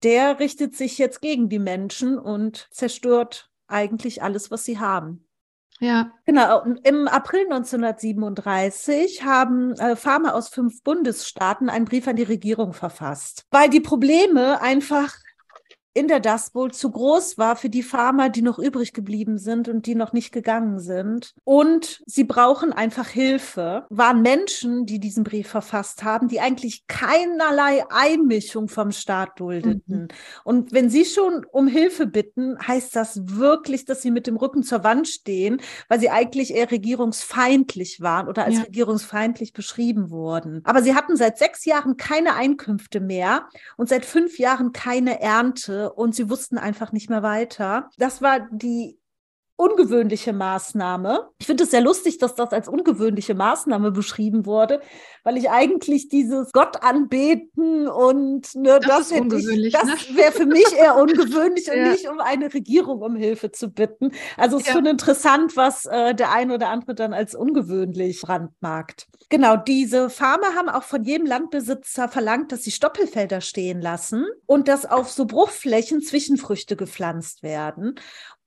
[0.03, 5.25] der richtet sich jetzt gegen die Menschen und zerstört eigentlich alles, was sie haben.
[5.79, 6.11] Ja.
[6.25, 6.63] Genau.
[6.83, 13.45] Im April 1937 haben äh, Farmer aus fünf Bundesstaaten einen Brief an die Regierung verfasst,
[13.51, 15.15] weil die Probleme einfach
[15.95, 19.69] in der Dust Bowl zu groß war für die Farmer, die noch übrig geblieben sind
[19.69, 21.33] und die noch nicht gegangen sind.
[21.45, 23.85] Und sie brauchen einfach Hilfe.
[23.89, 30.01] Waren Menschen, die diesen Brief verfasst haben, die eigentlich keinerlei Einmischung vom Staat duldeten.
[30.01, 30.07] Mhm.
[30.43, 34.63] Und wenn sie schon um Hilfe bitten, heißt das wirklich, dass sie mit dem Rücken
[34.63, 38.63] zur Wand stehen, weil sie eigentlich eher regierungsfeindlich waren oder als ja.
[38.63, 40.59] regierungsfeindlich beschrieben wurden.
[40.65, 45.84] Aber sie hatten seit sechs Jahren keine Einkünfte mehr und seit fünf Jahren keine Ernte
[45.91, 47.89] und sie wussten einfach nicht mehr weiter.
[47.97, 48.99] Das war die
[49.57, 51.29] ungewöhnliche Maßnahme.
[51.39, 54.81] Ich finde es sehr lustig, dass das als ungewöhnliche Maßnahme beschrieben wurde,
[55.23, 59.93] weil ich eigentlich dieses Gott anbeten und ne, das, das, ich, das ne?
[60.15, 64.11] wäre für mich eher ungewöhnlich und nicht um eine Regierung um Hilfe zu bitten.
[64.35, 64.73] Also es ist ja.
[64.73, 69.07] schon interessant, was äh, der eine oder andere dann als ungewöhnlich brandmarkt.
[69.29, 74.67] Genau, diese Farmer haben auch von jedem Landbesitzer verlangt, dass sie Stoppelfelder stehen lassen und
[74.67, 77.95] dass auf so Bruchflächen Zwischenfrüchte gepflanzt werden.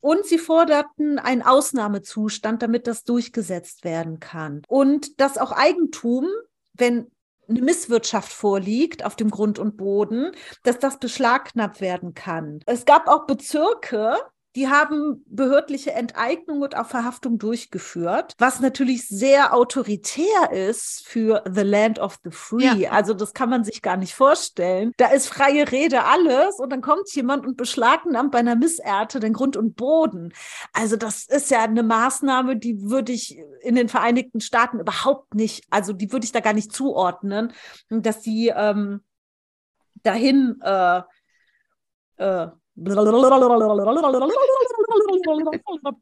[0.00, 4.62] Und sie forderten einen Ausnahmezustand, damit das durchgesetzt werden kann.
[4.68, 6.28] Und dass auch Eigentum,
[6.74, 7.10] wenn
[7.48, 10.32] eine Misswirtschaft vorliegt auf dem Grund und Boden,
[10.62, 12.60] dass das beschlagnahmt werden kann.
[12.66, 14.18] Es gab auch Bezirke,
[14.58, 21.62] die haben behördliche Enteignung und auch Verhaftung durchgeführt, was natürlich sehr autoritär ist für The
[21.62, 22.64] Land of the Free.
[22.64, 22.90] Ja.
[22.90, 24.90] Also das kann man sich gar nicht vorstellen.
[24.96, 29.32] Da ist freie Rede alles und dann kommt jemand und beschlagnahmt bei einer Missernte den
[29.32, 30.32] Grund und Boden.
[30.72, 35.66] Also das ist ja eine Maßnahme, die würde ich in den Vereinigten Staaten überhaupt nicht,
[35.70, 37.52] also die würde ich da gar nicht zuordnen,
[37.90, 39.02] dass die ähm,
[40.02, 41.02] dahin äh,
[42.16, 42.48] äh,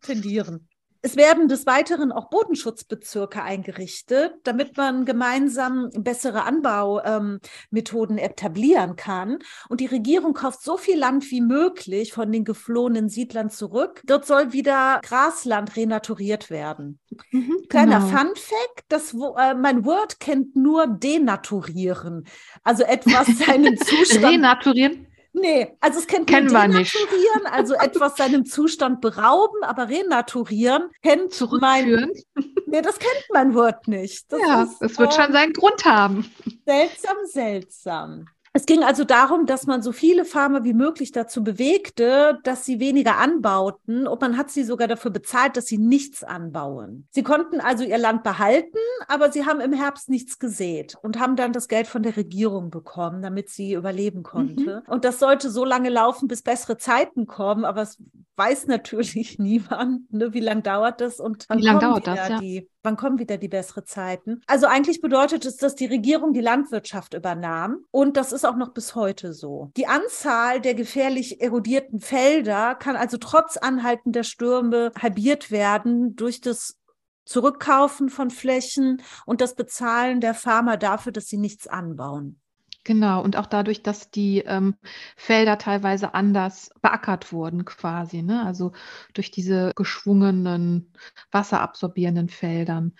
[0.02, 0.68] tendieren.
[1.06, 9.38] Es werden des Weiteren auch Bodenschutzbezirke eingerichtet, damit man gemeinsam bessere Anbaumethoden ähm, etablieren kann.
[9.68, 14.02] Und die Regierung kauft so viel Land wie möglich von den geflohenen Siedlern zurück.
[14.04, 16.98] Dort soll wieder Grasland renaturiert werden.
[17.30, 18.10] Mhm, Kleiner genau.
[18.10, 22.26] Fun Fact, das, äh, mein Word kennt nur denaturieren.
[22.64, 24.24] Also etwas seinen Zustand.
[24.24, 25.06] renaturieren?
[25.39, 26.97] Nee, also es kennt Kennen wir nicht.
[27.45, 32.11] also etwas seinem Zustand berauben, aber renaturieren kennt Zurückführen.
[32.34, 32.47] mein.
[32.68, 34.24] Nee, das kennt mein Wort nicht.
[34.32, 36.28] Das ja, es wird äh, schon seinen Grund haben.
[36.66, 38.26] Seltsam, seltsam.
[38.57, 42.80] Es ging also darum, dass man so viele Farmer wie möglich dazu bewegte, dass sie
[42.80, 47.07] weniger anbauten und man hat sie sogar dafür bezahlt, dass sie nichts anbauen.
[47.11, 48.78] Sie konnten also ihr Land behalten,
[49.09, 52.70] aber sie haben im Herbst nichts gesät und haben dann das Geld von der Regierung
[52.70, 54.82] bekommen, damit sie überleben konnte.
[54.86, 54.90] Mhm.
[54.90, 57.98] Und das sollte so lange laufen, bis bessere Zeiten kommen, aber es
[58.36, 62.40] weiß natürlich niemand, ne, wie lange dauert das und wie lange dauert das, ja.
[62.40, 64.41] die, wann kommen wieder die besseren Zeiten.
[64.47, 68.70] Also eigentlich bedeutet es, dass die Regierung die Landwirtschaft übernahm und das ist auch noch
[68.70, 69.70] bis heute so.
[69.76, 76.78] Die Anzahl der gefährlich erodierten Felder kann also trotz anhaltender Stürme halbiert werden durch das
[77.24, 82.41] Zurückkaufen von Flächen und das Bezahlen der Farmer dafür, dass sie nichts anbauen.
[82.87, 84.76] Genau, und auch dadurch, dass die ähm,
[85.16, 88.47] Felder teilweise anders beackert wurden, quasi, ne?
[88.47, 88.70] Also
[89.12, 90.93] durch diese geschwungenen,
[91.32, 92.93] wasserabsorbierenden Feldern,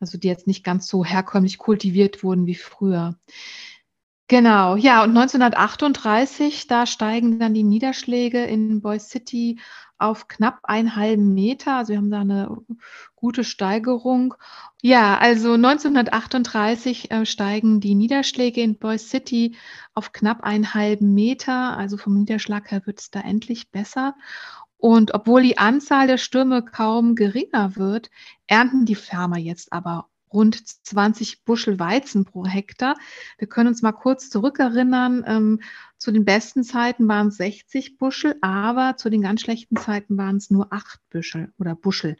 [0.00, 3.18] also die jetzt nicht ganz so herkömmlich kultiviert wurden wie früher.
[4.28, 9.60] Genau, ja, und 1938, da steigen dann die Niederschläge in Boys City
[9.98, 11.76] auf knapp einen halben Meter.
[11.76, 12.56] Also wir haben da eine
[13.24, 14.34] gute Steigerung.
[14.82, 19.56] Ja, also 1938 äh, steigen die Niederschläge in Boys City
[19.94, 21.74] auf knapp einen halben Meter.
[21.78, 24.14] Also vom Niederschlag her wird es da endlich besser.
[24.76, 28.10] Und obwohl die Anzahl der Stürme kaum geringer wird,
[28.46, 32.96] ernten die Farmer jetzt aber rund 20 Buschel Weizen pro Hektar.
[33.38, 35.24] Wir können uns mal kurz zurückerinnern.
[35.26, 35.60] Ähm,
[35.96, 40.36] zu den besten Zeiten waren es 60 Buschel, aber zu den ganz schlechten Zeiten waren
[40.36, 42.16] es nur 8 Büschel oder Buschel.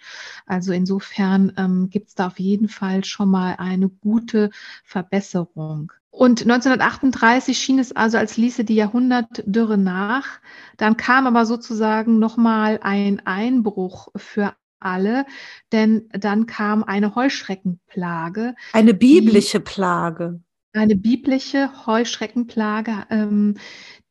[0.47, 4.51] Also insofern ähm, gibt es da auf jeden Fall schon mal eine gute
[4.85, 5.93] Verbesserung.
[6.17, 10.39] Und 1938 schien es also, als ließe die Jahrhundertdürre nach.
[10.77, 14.55] Dann kam aber sozusagen nochmal ein Einbruch für
[14.85, 15.27] alle,
[15.73, 18.55] denn dann kam eine Heuschreckenplage.
[18.73, 20.41] Eine biblische die, Plage.
[20.73, 23.57] Eine biblische Heuschreckenplage, ähm,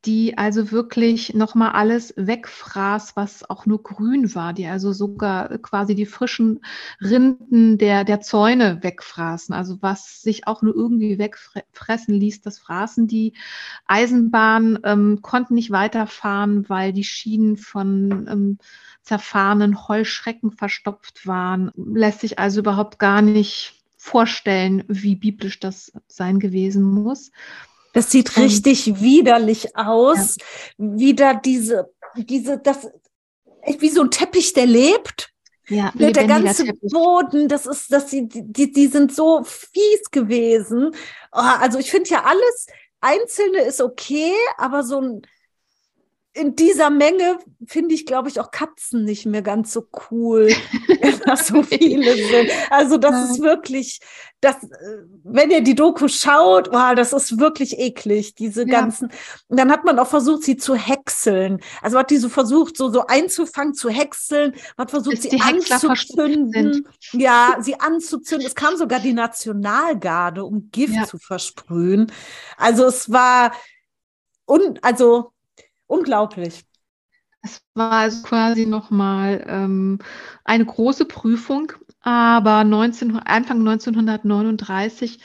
[0.05, 5.95] die also wirklich nochmal alles wegfraß, was auch nur grün war, die also sogar quasi
[5.95, 6.59] die frischen
[7.01, 9.55] Rinden der, der Zäune wegfraßen.
[9.55, 13.34] Also was sich auch nur irgendwie wegfressen ließ, das fraßen die.
[13.86, 18.57] Eisenbahnen ähm, konnten nicht weiterfahren, weil die Schienen von ähm,
[19.03, 21.71] zerfahrenen Heuschrecken verstopft waren.
[21.75, 27.31] Lässt sich also überhaupt gar nicht vorstellen, wie biblisch das sein gewesen muss.
[27.93, 30.37] Das sieht und, richtig widerlich aus.
[30.77, 30.97] Ja.
[30.97, 32.89] Wieder diese, diese, das,
[33.79, 35.29] wie so ein Teppich, der lebt.
[35.69, 36.91] Ja, ne, der ganze Teppich.
[36.91, 40.91] Boden, das ist, das, die, die, die sind so fies gewesen.
[41.31, 42.67] Oh, also ich finde ja alles
[42.99, 45.21] Einzelne ist okay, aber so ein,
[46.36, 50.47] in dieser Menge finde ich, glaube ich, auch Katzen nicht mehr ganz so cool,
[50.88, 52.49] wenn das so viele sind.
[52.71, 53.25] Also das ja.
[53.25, 53.99] ist wirklich,
[54.41, 54.55] das,
[55.23, 58.79] wenn ihr die Doku schaut, wow, das ist wirklich eklig, diese ja.
[58.79, 59.11] ganzen.
[59.47, 61.61] Und dann hat man auch versucht, sie zu häckseln.
[61.84, 65.39] Also hat die so versucht, so, so einzufangen, zu häckseln, man hat versucht, Bis sie
[65.39, 66.88] anzuzünden.
[67.11, 68.47] Ja, sie anzuzünden.
[68.47, 71.05] Es kam sogar die Nationalgarde, um Gift ja.
[71.05, 72.11] zu versprühen.
[72.57, 73.51] Also es war,
[74.45, 75.32] und also
[75.88, 76.65] unglaublich.
[77.41, 79.99] Es war also quasi nochmal ähm,
[80.45, 85.19] eine große Prüfung, aber 19, Anfang 1939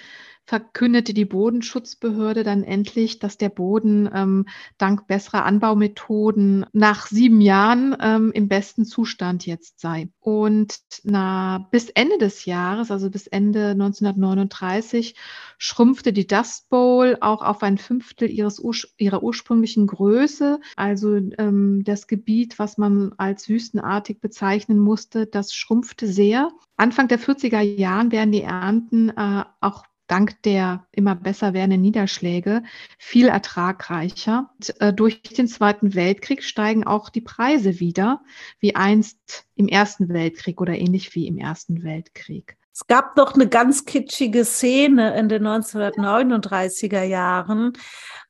[0.49, 4.47] verkündete die Bodenschutzbehörde dann endlich, dass der Boden ähm,
[4.79, 10.09] dank besserer Anbaumethoden nach sieben Jahren ähm, im besten Zustand jetzt sei.
[10.21, 15.17] Und na, bis Ende des Jahres, also bis Ende 1939,
[15.59, 18.63] schrumpfte die Dust Bowl auch auf ein Fünftel ihres,
[18.97, 20.61] ihrer ursprünglichen Größe.
[20.77, 26.51] Also ähm, das Gebiet, was man als wüstenartig bezeichnen musste, das schrumpfte sehr.
[26.79, 32.63] Anfang der 40er Jahren werden die Ernten äh, auch dank der immer besser werdenden Niederschläge
[32.99, 34.51] viel ertragreicher.
[34.55, 38.23] Und, äh, durch den Zweiten Weltkrieg steigen auch die Preise wieder,
[38.59, 42.57] wie einst im Ersten Weltkrieg oder ähnlich wie im Ersten Weltkrieg.
[42.73, 47.73] Es gab noch eine ganz kitschige Szene in den 1939er Jahren.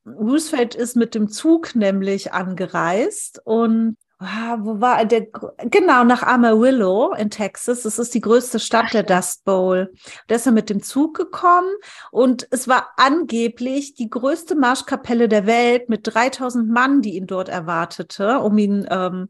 [0.06, 5.28] Roosevelt ist mit dem Zug nämlich angereist und Ah, wo war der?
[5.70, 7.82] Genau, nach Amarillo in Texas.
[7.82, 9.94] Das ist die größte Stadt der Dust Bowl.
[10.26, 11.70] Da ist er mit dem Zug gekommen
[12.10, 17.48] und es war angeblich die größte Marschkapelle der Welt mit 3000 Mann, die ihn dort
[17.48, 19.28] erwartete, um ihn ähm,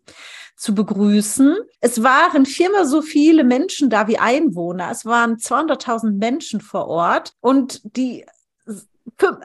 [0.57, 1.59] zu begrüßen.
[1.81, 4.91] Es waren viermal so viele Menschen da wie Einwohner.
[4.91, 8.25] Es waren 200.000 Menschen vor Ort und die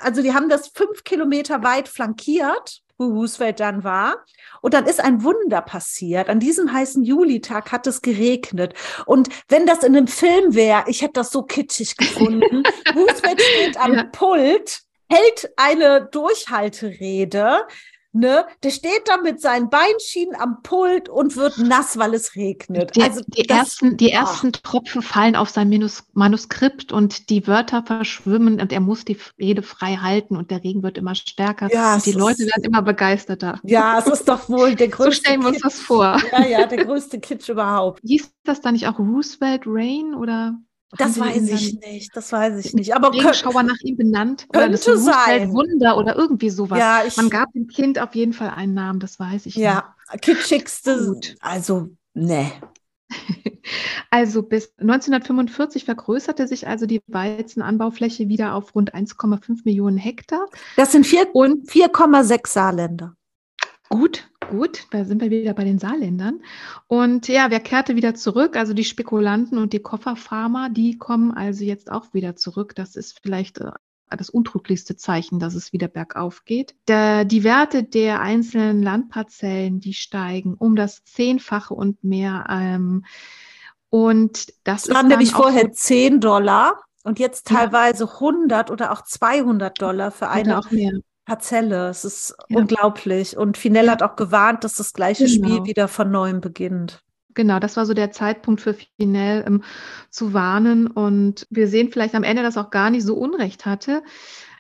[0.02, 4.24] also die haben das fünf Kilometer weit flankiert wo Roosevelt dann war.
[4.62, 6.30] Und dann ist ein Wunder passiert.
[6.30, 8.74] An diesem heißen Julitag hat es geregnet.
[9.06, 12.64] Und wenn das in einem Film wäre, ich hätte das so kitschig gefunden.
[12.96, 14.04] Roosevelt steht am ja.
[14.06, 17.68] Pult, hält eine Durchhalterede,
[18.14, 22.95] ne, der steht da mit seinen Beinschienen am Pult und wird nass, weil es regnet.
[22.95, 24.59] Der, also die, das, ersten, die ersten oh.
[24.64, 29.64] Tropfen fallen auf sein Minus Manuskript und die Wörter verschwimmen und er muss die Rede
[29.64, 31.70] frei halten und der Regen wird immer stärker.
[31.72, 33.59] Ja, die Leute werden immer begeisterter.
[33.64, 35.11] Ja, es ist doch wohl der größte.
[35.11, 36.18] So stellen wir uns das vor.
[36.32, 37.99] Ja, ja, der größte Kitsch überhaupt.
[38.03, 40.55] Hieß das da nicht auch Roosevelt Rain oder?
[40.98, 42.96] Das weiß ich nicht, das weiß ich nicht.
[42.96, 45.52] Aber Regenschauer nach ihm benannt könnte oder das sein.
[45.54, 46.80] Wunder oder irgendwie sowas.
[46.80, 49.56] Ja, ich, Man gab dem Kind auf jeden Fall einen Namen, das weiß ich.
[49.56, 50.24] Ja, nicht.
[50.24, 51.36] kitschigste, Gut.
[51.41, 52.52] also ne.
[54.10, 60.46] Also bis 1945 vergrößerte sich also die Weizenanbaufläche wieder auf rund 1,5 Millionen Hektar.
[60.76, 63.16] Das sind 4,6 Saarländer.
[63.94, 66.41] Gut, gut, da sind wir wieder bei den Saarländern.
[66.88, 68.58] Und ja, wer kehrte wieder zurück?
[68.58, 72.74] Also die Spekulanten und die Kofferfarmer, die kommen also jetzt auch wieder zurück.
[72.74, 73.70] Das ist vielleicht äh,
[74.10, 76.74] das untrüglichste Zeichen, dass es wieder bergauf geht.
[76.88, 82.48] Der, die Werte der einzelnen Landparzellen, die steigen um das Zehnfache und mehr.
[82.50, 83.06] Ähm,
[83.89, 88.12] und das, das waren nämlich vorher so 10 Dollar und jetzt teilweise ja.
[88.12, 90.62] 100 oder auch 200 Dollar für eine.
[91.26, 91.89] Parzelle.
[91.89, 92.57] Es ist ja.
[92.57, 93.38] unglaublich.
[93.38, 95.47] Und Finell hat auch gewarnt, dass das gleiche genau.
[95.47, 97.01] Spiel wieder von neuem beginnt.
[97.34, 99.63] Genau, das war so der Zeitpunkt für Finell ähm,
[100.09, 100.88] zu warnen.
[100.88, 104.03] Und wir sehen vielleicht am Ende, dass auch gar nicht so Unrecht hatte.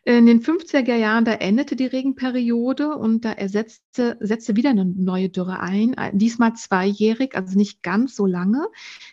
[0.05, 5.29] In den 50er Jahren, da endete die Regenperiode und da ersetzte, setzte wieder eine neue
[5.29, 8.67] Dürre ein, diesmal zweijährig, also nicht ganz so lange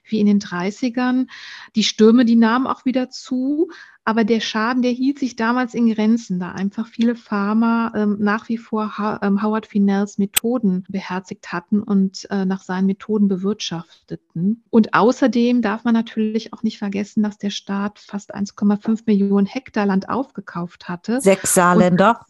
[0.05, 1.29] wie in den 30ern.
[1.77, 3.69] Die Stürme, die nahmen auch wieder zu,
[4.05, 8.49] aber der Schaden, der hielt sich damals in Grenzen, da einfach viele Farmer ähm, nach
[8.49, 14.65] wie vor ha ähm, Howard Finells Methoden beherzigt hatten und äh, nach seinen Methoden bewirtschafteten.
[14.71, 19.87] Und außerdem darf man natürlich auch nicht vergessen, dass der Staat fast 1,5 Millionen Hektar
[19.87, 21.21] Land aufgekauft hatte.
[21.21, 22.25] Sechs Saarländer.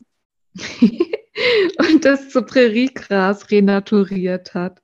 [1.79, 4.83] und das zu Präriegras renaturiert hat.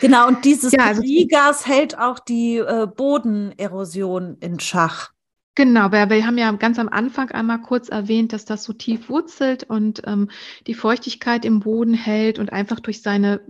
[0.00, 5.15] Genau, und dieses ja, also Präriegas hält auch die äh, Bodenerosion in Schach.
[5.56, 9.08] Genau, weil wir haben ja ganz am Anfang einmal kurz erwähnt, dass das so tief
[9.08, 10.28] wurzelt und ähm,
[10.66, 13.40] die Feuchtigkeit im Boden hält und einfach durch seine,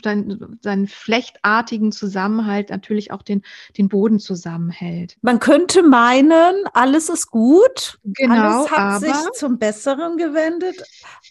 [0.00, 3.42] sein, seinen flechtartigen Zusammenhalt natürlich auch den,
[3.76, 5.16] den Boden zusammenhält.
[5.22, 10.84] Man könnte meinen, alles ist gut, genau, alles hat sich zum Besseren gewendet,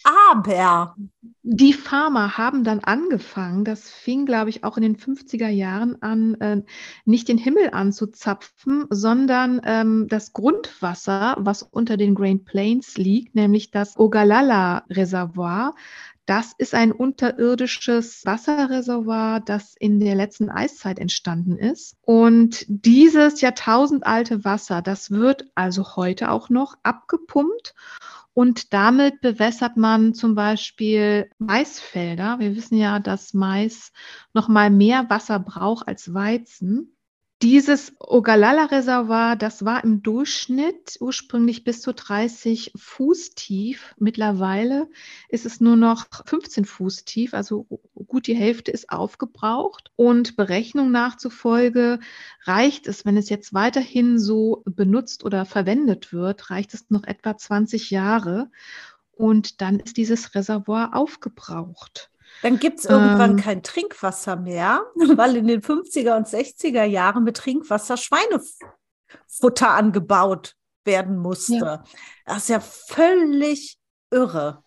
[0.04, 0.96] aber
[1.42, 6.34] die Farmer haben dann angefangen, das fing, glaube ich, auch in den 50er Jahren an,
[6.40, 6.62] äh,
[7.04, 13.70] nicht den Himmel anzuzapfen, sondern ähm, das Grundwasser, was unter den Great Plains liegt, nämlich
[13.70, 15.74] das Ogallala-Reservoir.
[16.26, 21.96] Das ist ein unterirdisches Wasserreservoir, das in der letzten Eiszeit entstanden ist.
[22.02, 27.74] Und dieses jahrtausendalte Wasser, das wird also heute auch noch abgepumpt
[28.36, 32.38] und damit bewässert man zum Beispiel Maisfelder.
[32.38, 33.92] Wir wissen ja, dass Mais
[34.34, 36.95] noch mal mehr Wasser braucht als Weizen.
[37.42, 43.94] Dieses Ogallala-Reservoir, das war im Durchschnitt ursprünglich bis zu 30 Fuß tief.
[43.98, 44.88] Mittlerweile
[45.28, 47.66] ist es nur noch 15 Fuß tief, also
[48.06, 49.92] gut die Hälfte ist aufgebraucht.
[49.96, 52.00] Und Berechnung nachzufolge
[52.44, 57.36] reicht es, wenn es jetzt weiterhin so benutzt oder verwendet wird, reicht es noch etwa
[57.36, 58.50] 20 Jahre.
[59.12, 62.10] Und dann ist dieses Reservoir aufgebraucht.
[62.42, 67.24] Dann gibt es irgendwann ähm, kein Trinkwasser mehr, weil in den 50er und 60er Jahren
[67.24, 71.54] mit Trinkwasser Schweinefutter angebaut werden musste.
[71.54, 71.84] Ja.
[72.24, 73.78] Das ist ja völlig
[74.10, 74.62] irre.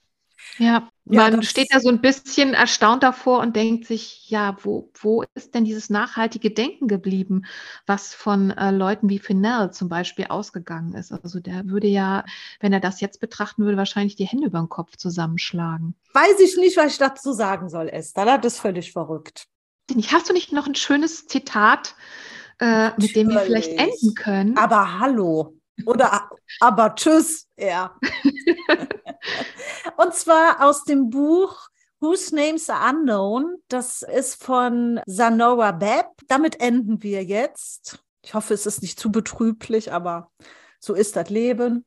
[0.58, 4.92] Ja, man ja, steht da so ein bisschen erstaunt davor und denkt sich, ja, wo,
[5.00, 7.46] wo ist denn dieses nachhaltige Denken geblieben,
[7.86, 11.12] was von äh, Leuten wie Finell zum Beispiel ausgegangen ist?
[11.12, 12.26] Also der würde ja,
[12.60, 15.96] wenn er das jetzt betrachten würde, wahrscheinlich die Hände über den Kopf zusammenschlagen.
[16.14, 18.38] Weiß ich nicht, was ich dazu sagen soll, Esther.
[18.38, 19.48] Das ist völlig verrückt.
[20.12, 21.96] Hast du nicht noch ein schönes Zitat,
[22.60, 24.58] äh, mit dem wir vielleicht enden können?
[24.58, 25.59] Aber hallo.
[25.86, 27.96] Oder aber tschüss, ja.
[29.98, 31.70] Und zwar aus dem Buch
[32.00, 33.58] Whose Names Are Unknown.
[33.68, 36.08] Das ist von Zanora Bebb.
[36.28, 38.04] Damit enden wir jetzt.
[38.24, 40.32] Ich hoffe, es ist nicht zu betrüblich, aber
[40.80, 41.86] so ist das Leben.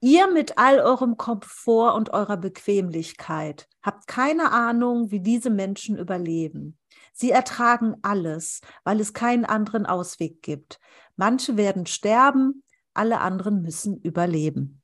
[0.00, 6.77] Ihr mit all eurem Komfort und eurer Bequemlichkeit habt keine Ahnung, wie diese Menschen überleben.
[7.20, 10.78] Sie ertragen alles, weil es keinen anderen Ausweg gibt.
[11.16, 12.62] Manche werden sterben,
[12.94, 14.77] alle anderen müssen überleben.